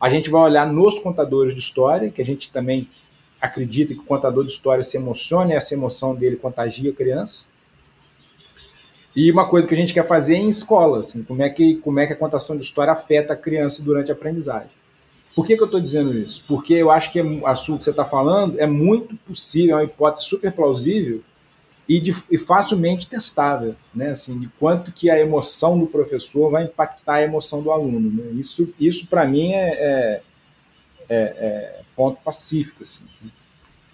[0.00, 2.90] a gente vai olhar nos contadores de história, que a gente também
[3.40, 7.46] acredita que o contador de história se emociona e essa emoção dele contagia a criança.
[9.14, 11.76] E uma coisa que a gente quer fazer é em escola, assim, como, é que,
[11.76, 14.70] como é que a contação de história afeta a criança durante a aprendizagem.
[15.34, 16.44] Por que, que eu estou dizendo isso?
[16.46, 19.84] Porque eu acho que o assunto que você está falando é muito possível, é uma
[19.84, 21.22] hipótese super plausível
[21.88, 24.10] e, de, e, facilmente testável, né?
[24.10, 28.10] Assim, de quanto que a emoção do professor vai impactar a emoção do aluno.
[28.10, 28.40] Né?
[28.40, 30.22] Isso, isso para mim é, é,
[31.08, 33.04] é, é, ponto pacífico, assim.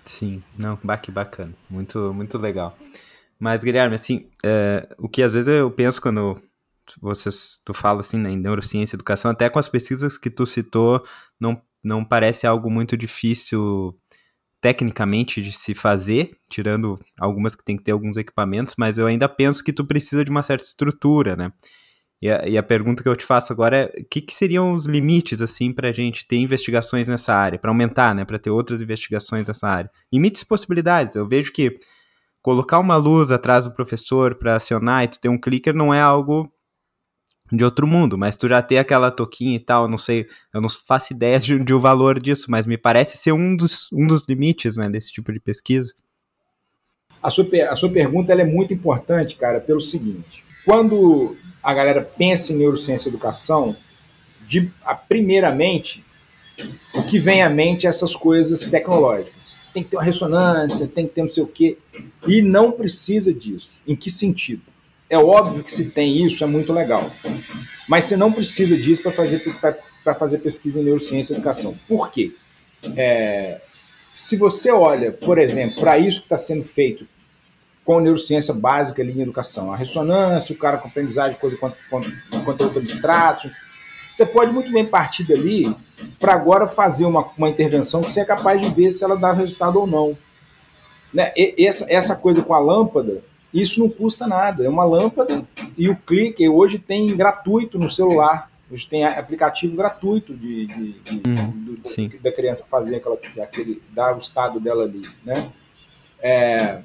[0.02, 2.76] Sim, não, que bacana, muito, muito legal.
[3.38, 6.40] Mas, Guilherme, assim, é, o que às vezes eu penso quando
[7.00, 7.28] você,
[7.64, 11.02] tu fala assim, né, em neurociência e educação, até com as pesquisas que tu citou,
[11.38, 13.96] não, não parece algo muito difícil
[14.60, 19.28] tecnicamente de se fazer, tirando algumas que tem que ter alguns equipamentos, mas eu ainda
[19.28, 21.52] penso que tu precisa de uma certa estrutura, né?
[22.20, 24.72] E a, e a pergunta que eu te faço agora é: o que, que seriam
[24.72, 28.50] os limites, assim, para a gente ter investigações nessa área, para aumentar, né, para ter
[28.50, 29.90] outras investigações nessa área?
[30.12, 31.14] Limites e possibilidades.
[31.14, 31.78] Eu vejo que
[32.42, 36.00] colocar uma luz atrás do professor para acionar e tu ter um clicker não é
[36.00, 36.50] algo
[37.50, 40.68] de outro mundo, mas tu já ter aquela toquinha e tal, não sei, eu não
[40.68, 44.26] faço ideia de, de o valor disso, mas me parece ser um dos, um dos
[44.28, 45.92] limites, né, desse tipo de pesquisa.
[47.22, 52.52] A sua, a sua pergunta é muito importante, cara, pelo seguinte, quando a galera pensa
[52.52, 53.74] em neurociência e educação,
[54.46, 56.04] de, a, primeiramente,
[56.94, 61.06] o que vem à mente é essas coisas tecnológicas tem que ter uma ressonância, tem
[61.06, 61.78] que ter não sei o quê.
[62.26, 63.80] E não precisa disso.
[63.86, 64.62] Em que sentido?
[65.10, 67.10] É óbvio que se tem isso, é muito legal.
[67.88, 69.42] Mas você não precisa disso para fazer,
[70.18, 71.76] fazer pesquisa em neurociência e educação.
[71.88, 72.32] Por quê?
[72.96, 73.58] É,
[74.14, 77.06] se você olha, por exemplo, para isso que está sendo feito
[77.84, 82.44] com neurociência básica ali em educação, a ressonância, o cara com aprendizagem, coisa com, com
[82.44, 83.48] conteúdo abstrato,
[84.18, 85.72] você pode muito bem partir dali
[86.18, 89.32] para agora fazer uma, uma intervenção que você é capaz de ver se ela dá
[89.32, 90.18] resultado ou não.
[91.14, 91.32] Né?
[91.36, 93.22] E, essa, essa coisa com a lâmpada,
[93.54, 94.64] isso não custa nada.
[94.64, 95.46] É uma lâmpada
[95.76, 98.50] e o clique hoje tem gratuito no celular.
[98.68, 104.16] Hoje tem aplicativo gratuito de, de, de hum, do, da criança fazer aquela, aquele, dar
[104.16, 105.08] o estado dela ali.
[105.24, 105.48] Né?
[106.20, 106.80] É,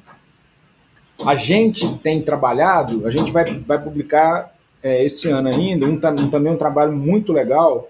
[1.26, 4.54] a gente tem trabalhado, a gente vai, vai publicar
[4.84, 7.90] é, esse ano ainda, um, um, também um trabalho muito legal,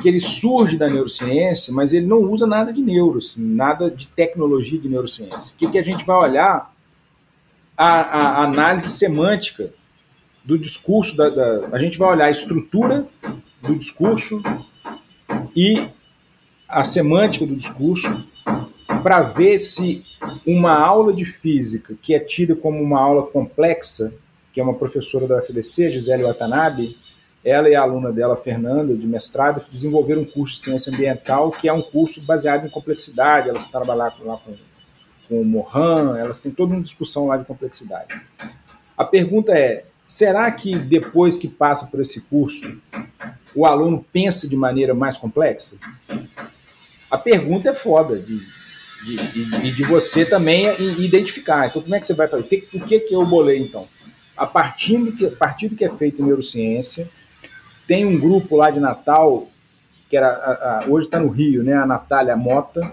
[0.00, 4.06] que ele surge da neurociência, mas ele não usa nada de neuro, assim, nada de
[4.06, 5.52] tecnologia de neurociência.
[5.52, 6.72] O que, que a gente vai olhar?
[7.76, 9.72] A, a, análise semântica
[10.44, 13.06] do discurso, da, da, a gente vai olhar a estrutura
[13.62, 14.42] do discurso
[15.56, 15.88] e
[16.68, 18.24] a semântica do discurso
[19.02, 20.04] para ver se
[20.46, 24.12] uma aula de física que é tida como uma aula complexa
[24.52, 26.96] que é uma professora da UFDC, Gisele Watanabe,
[27.44, 31.68] ela e a aluna dela, Fernanda, de mestrado, desenvolveram um curso de ciência ambiental, que
[31.68, 33.48] é um curso baseado em complexidade.
[33.48, 34.54] Elas trabalham lá com,
[35.28, 38.14] com o Mohan, elas têm toda uma discussão lá de complexidade.
[38.96, 42.76] A pergunta é: será que depois que passa por esse curso,
[43.54, 45.76] o aluno pensa de maneira mais complexa?
[47.10, 48.38] A pergunta é foda de,
[49.04, 50.66] de, de, de você também
[51.00, 51.66] identificar.
[51.66, 52.44] Então, como é que você vai fazer?
[52.44, 53.86] O que, que eu bolei então?
[54.42, 57.08] A partir do que, a partir do que é feito em neurociência.
[57.86, 59.48] Tem um grupo lá de Natal,
[60.10, 61.74] que era a, a, hoje está no Rio, né?
[61.74, 62.92] A Natália Mota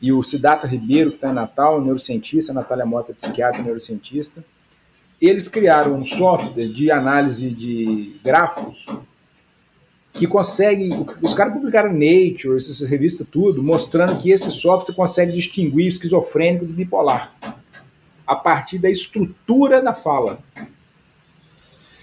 [0.00, 4.42] e o Siddhartha Ribeiro, que está em Natal, neurocientista, a Natália Mota, psiquiatra neurocientista.
[5.20, 8.86] Eles criaram um software de análise de grafos
[10.14, 10.88] que consegue.
[11.20, 16.72] Os caras publicaram Nature, essa revista, tudo, mostrando que esse software consegue distinguir esquizofrênico do
[16.72, 17.34] bipolar
[18.28, 20.40] a partir da estrutura da fala.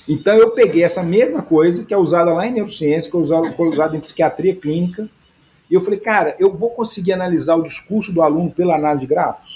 [0.09, 3.51] Então eu peguei essa mesma coisa que é usada lá em neurociência, que é usada,
[3.51, 5.07] que é usada em psiquiatria clínica,
[5.69, 9.07] e eu falei, cara, eu vou conseguir analisar o discurso do aluno pela análise de
[9.07, 9.55] grafos?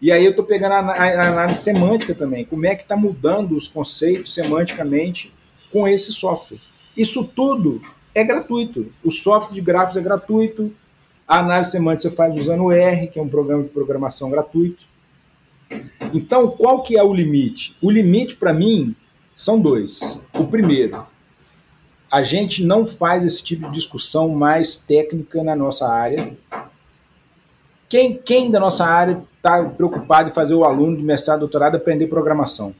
[0.00, 3.66] E aí eu estou pegando a, análise semântica também, como é que está mudando os
[3.66, 5.32] conceitos semanticamente
[5.72, 6.58] com esse software.
[6.94, 7.80] Isso tudo
[8.14, 8.92] é gratuito.
[9.02, 10.72] O software de grafos é gratuito,
[11.26, 14.84] a análise semântica você faz usando o R, que é um programa de programação gratuito.
[16.12, 17.76] Então, qual que é o limite?
[17.82, 18.94] O limite para mim
[19.34, 20.22] são dois.
[20.32, 21.04] O primeiro,
[22.10, 26.36] a gente não faz esse tipo de discussão mais técnica na nossa área.
[27.88, 32.06] Quem, quem da nossa área está preocupado em fazer o aluno de mestrado, doutorado aprender
[32.06, 32.74] programação?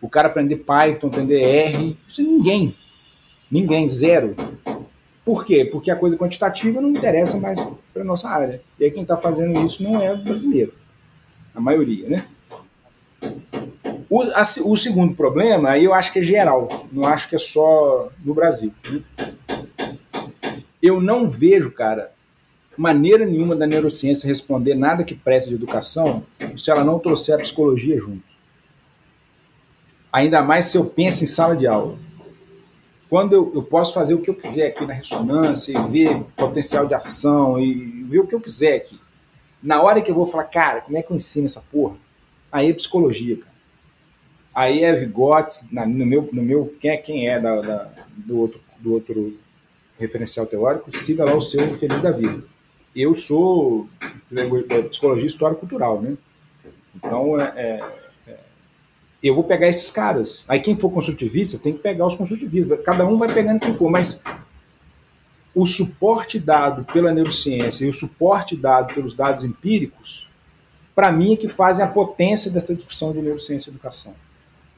[0.00, 1.96] O cara aprender Python, aprender R?
[2.08, 2.74] Isso ninguém.
[3.50, 4.34] Ninguém, zero.
[5.24, 5.64] Por quê?
[5.64, 7.58] Porque a coisa quantitativa não interessa mais
[7.92, 8.60] para nossa área.
[8.78, 10.83] E aí quem está fazendo isso não é brasileiro
[11.54, 12.26] a maioria, né?
[14.10, 17.38] O, a, o, segundo problema, aí eu acho que é geral, não acho que é
[17.38, 18.72] só no Brasil.
[18.90, 19.02] Né?
[20.82, 22.12] Eu não vejo, cara,
[22.76, 26.24] maneira nenhuma da neurociência responder nada que preste de educação
[26.56, 28.22] se ela não trouxer a psicologia junto.
[30.12, 31.96] Ainda mais se eu penso em sala de aula.
[33.08, 36.86] Quando eu, eu posso fazer o que eu quiser aqui na ressonância e ver potencial
[36.86, 38.98] de ação e ver o que eu quiser aqui.
[39.64, 41.96] Na hora que eu vou falar, cara, como é que eu ensino essa porra?
[42.52, 43.54] Aí é psicologia, cara.
[44.54, 48.60] Aí é Vygotsky, no meu, no meu quem é, quem é da, da, do, outro,
[48.78, 49.38] do outro
[49.98, 52.44] referencial teórico, siga lá o seu Feliz da Vida.
[52.94, 53.88] Eu sou
[54.30, 56.14] é, psicologia história cultural, né?
[56.94, 57.84] Então, é, é,
[58.28, 58.38] é,
[59.22, 60.44] eu vou pegar esses caras.
[60.46, 62.78] Aí quem for construtivista tem que pegar os construtivistas.
[62.84, 64.22] Cada um vai pegando quem for, mas
[65.54, 70.28] o suporte dado pela neurociência e o suporte dado pelos dados empíricos,
[70.94, 74.14] para mim é que fazem a potência dessa discussão de neurociência e educação.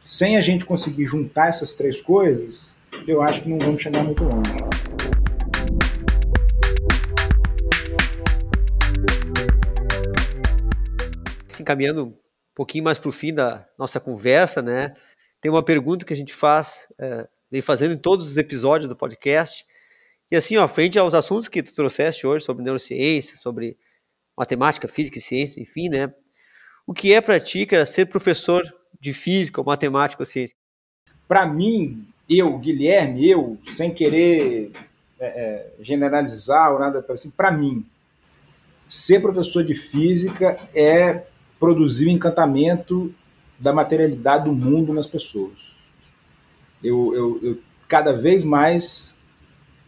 [0.02, 4.22] Sem a gente conseguir juntar essas três coisas, eu acho que não vamos chegar muito
[4.22, 4.50] longe.
[11.48, 12.14] Se encaminhando um
[12.54, 14.94] pouquinho mais para o fim da nossa conversa, né?
[15.40, 18.96] Tem uma pergunta que a gente faz, é, vem fazendo em todos os episódios do
[18.96, 19.64] podcast,
[20.30, 23.76] e assim, ó, frente aos assuntos que tu trouxeste hoje sobre neurociência, sobre
[24.36, 26.12] matemática, física e ciência, enfim, né?
[26.86, 28.62] O que é para ti, cara, ser professor
[29.00, 30.56] de física, ou matemática ou ciência?
[31.26, 34.72] Para mim, eu, Guilherme, eu, sem querer
[35.18, 37.84] é, é, generalizar ou nada assim, para mim,
[38.88, 41.24] ser professor de física é
[41.58, 43.14] produzir o encantamento
[43.58, 45.80] da materialidade do mundo nas pessoas.
[46.82, 47.58] Eu, eu, eu
[47.88, 49.15] cada vez mais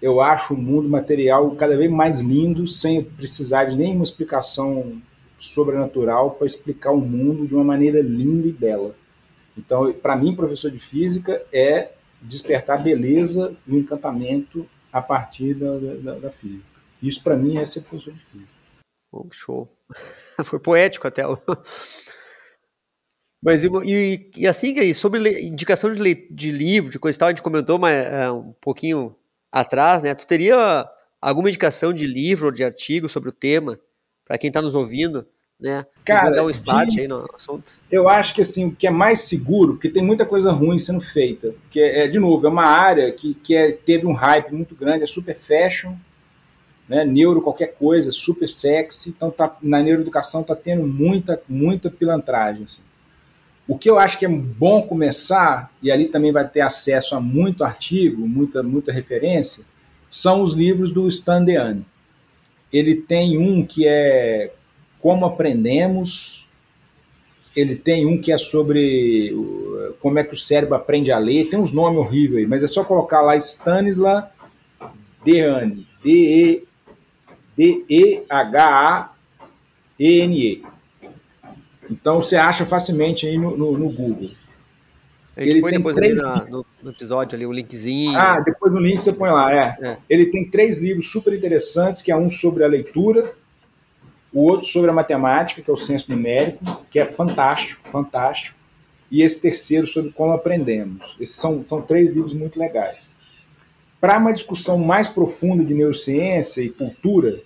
[0.01, 5.01] eu acho o mundo material cada vez mais lindo, sem precisar de nenhuma explicação
[5.39, 8.95] sobrenatural para explicar o mundo de uma maneira linda e bela.
[9.57, 11.93] Então, para mim, professor de física é
[12.23, 16.79] despertar beleza e o encantamento a partir da, da, da física.
[17.03, 18.59] Isso, para mim, é ser professor de física.
[19.13, 19.69] Oh, show.
[20.45, 21.23] Foi poético até.
[23.43, 27.43] Mas e, e assim, sobre indicação de, de livro, de coisa e tal, a gente
[27.43, 29.15] comentou mas, é, um pouquinho
[29.51, 30.15] atrás, né?
[30.15, 30.89] Tu teria
[31.21, 33.79] alguma indicação de livro ou de artigo sobre o tema
[34.25, 35.27] para quem está nos ouvindo,
[35.59, 35.87] né?
[36.05, 37.73] Cara, dar um start de, aí no assunto.
[37.91, 41.01] Eu acho que assim o que é mais seguro, porque tem muita coisa ruim sendo
[41.01, 44.75] feita, que é, de novo é uma área que, que é, teve um hype muito
[44.75, 45.95] grande, é super fashion,
[46.89, 47.05] né?
[47.05, 52.65] Neuro qualquer coisa, super sexy, então tá na neuroeducação tá tendo muita muita pilantragem.
[52.65, 52.83] Assim.
[53.69, 57.21] O que eu acho que é bom começar, e ali também vai ter acesso a
[57.21, 59.63] muito artigo, muita, muita referência,
[60.09, 61.85] são os livros do Stan Deane.
[62.73, 64.55] Ele tem um que é
[65.01, 66.49] Como Aprendemos,
[67.55, 69.35] ele tem um que é sobre
[70.01, 72.85] como é que o cérebro aprende a ler, tem uns nomes horríveis, mas é só
[72.85, 74.33] colocar lá Stanisla
[75.25, 75.87] Deane,
[77.57, 78.09] D-E-H-A-E-N-E.
[81.91, 84.31] Então você acha facilmente aí no, no, no Google.
[85.37, 86.23] ele tem três...
[86.23, 88.17] Na, no, no, episódio ali, o linkzinho.
[88.17, 89.77] Ah, depois o link você põe lá, é.
[89.81, 89.99] é.
[90.09, 93.33] Ele tem três livros super interessantes, que é um sobre a leitura,
[94.33, 98.57] o outro sobre a matemática, que é o senso numérico, que é fantástico, fantástico,
[99.11, 101.17] e esse terceiro sobre como aprendemos.
[101.19, 103.13] Esses são, são três livros muito legais.
[104.01, 107.41] Para uma discussão mais profunda de neurociência e cultura,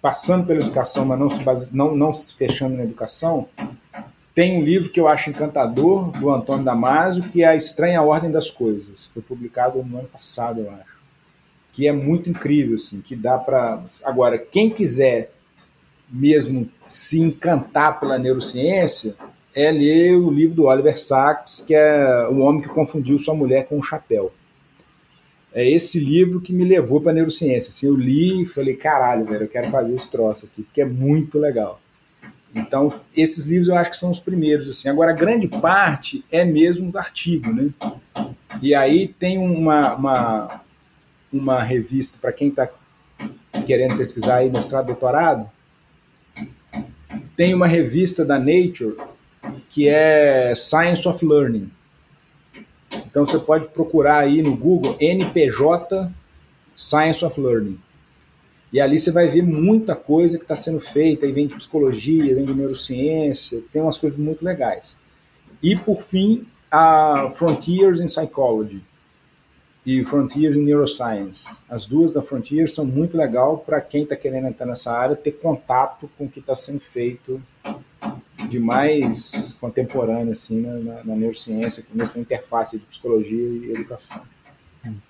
[0.00, 3.48] passando pela educação, mas não se, base, não, não se fechando na educação,
[4.34, 8.30] tem um livro que eu acho encantador, do Antônio Damasio, que é A Estranha Ordem
[8.30, 9.08] das Coisas.
[9.08, 10.98] Foi publicado no ano passado, eu acho.
[11.72, 13.82] Que é muito incrível, assim, que dá para...
[14.04, 15.32] Agora, quem quiser
[16.08, 19.16] mesmo se encantar pela neurociência,
[19.54, 23.66] é ler o livro do Oliver Sacks, que é O Homem que Confundiu Sua Mulher
[23.66, 24.32] com um Chapéu
[25.52, 27.68] é esse livro que me levou para a neurociência.
[27.68, 30.84] Assim, eu li e falei, caralho, velho, eu quero fazer esse troço aqui, porque é
[30.84, 31.80] muito legal.
[32.54, 34.68] Então, esses livros eu acho que são os primeiros.
[34.68, 34.88] Assim.
[34.88, 37.70] Agora, grande parte é mesmo do artigo, né?
[38.60, 40.60] E aí tem uma, uma,
[41.32, 42.68] uma revista para quem está
[43.66, 45.48] querendo pesquisar aí mestrado, doutorado,
[47.36, 48.96] tem uma revista da Nature
[49.70, 51.70] que é Science of Learning.
[52.90, 56.10] Então você pode procurar aí no Google NPJ
[56.74, 57.78] Science of Learning.
[58.72, 62.34] E ali você vai ver muita coisa que está sendo feita, aí vem de psicologia,
[62.34, 64.98] vem de neurociência, tem umas coisas muito legais.
[65.62, 68.82] E por fim, a Frontiers in Psychology
[69.84, 71.58] e Frontiers in Neuroscience.
[71.68, 75.32] As duas da Frontiers são muito legal para quem está querendo entrar nessa área ter
[75.32, 77.42] contato com o que está sendo feito
[78.48, 84.22] de mais contemporâneo assim na, na, na neurociência, nessa interface de psicologia e educação.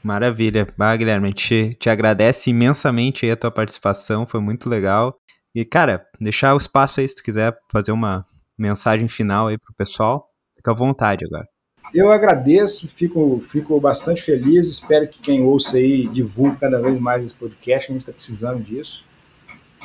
[0.03, 0.67] Maravilha.
[0.77, 5.19] Bah, Guilherme, te, te agradece imensamente a tua participação, foi muito legal.
[5.55, 8.25] E, cara, deixar o espaço aí se tu quiser fazer uma
[8.57, 11.47] mensagem final aí pro pessoal, fica à vontade agora.
[11.95, 17.25] Eu agradeço, fico, fico bastante feliz, espero que quem ouça aí divulgue cada vez mais
[17.25, 19.07] esse podcast, a gente está precisando disso.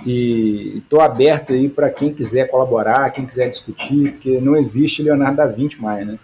[0.05, 5.38] E estou aberto aí para quem quiser colaborar, quem quiser discutir, porque não existe Leonardo
[5.38, 6.19] da Vinci mais, né?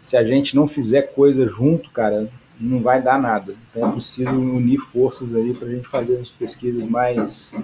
[0.00, 2.28] Se a gente não fizer coisa junto, cara,
[2.58, 3.54] não vai dar nada.
[3.70, 7.56] Então é preciso unir forças aí para a gente fazer as pesquisas mais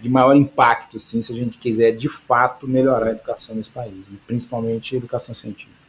[0.00, 4.06] de maior impacto, assim, se a gente quiser de fato melhorar a educação nesse país,
[4.26, 5.85] principalmente a educação científica.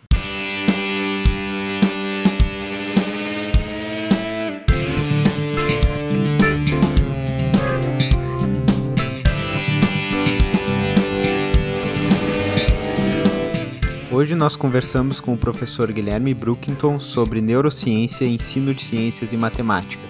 [14.38, 20.04] Nós conversamos com o professor Guilherme Brookington sobre neurociência, ensino de ciências e matemática.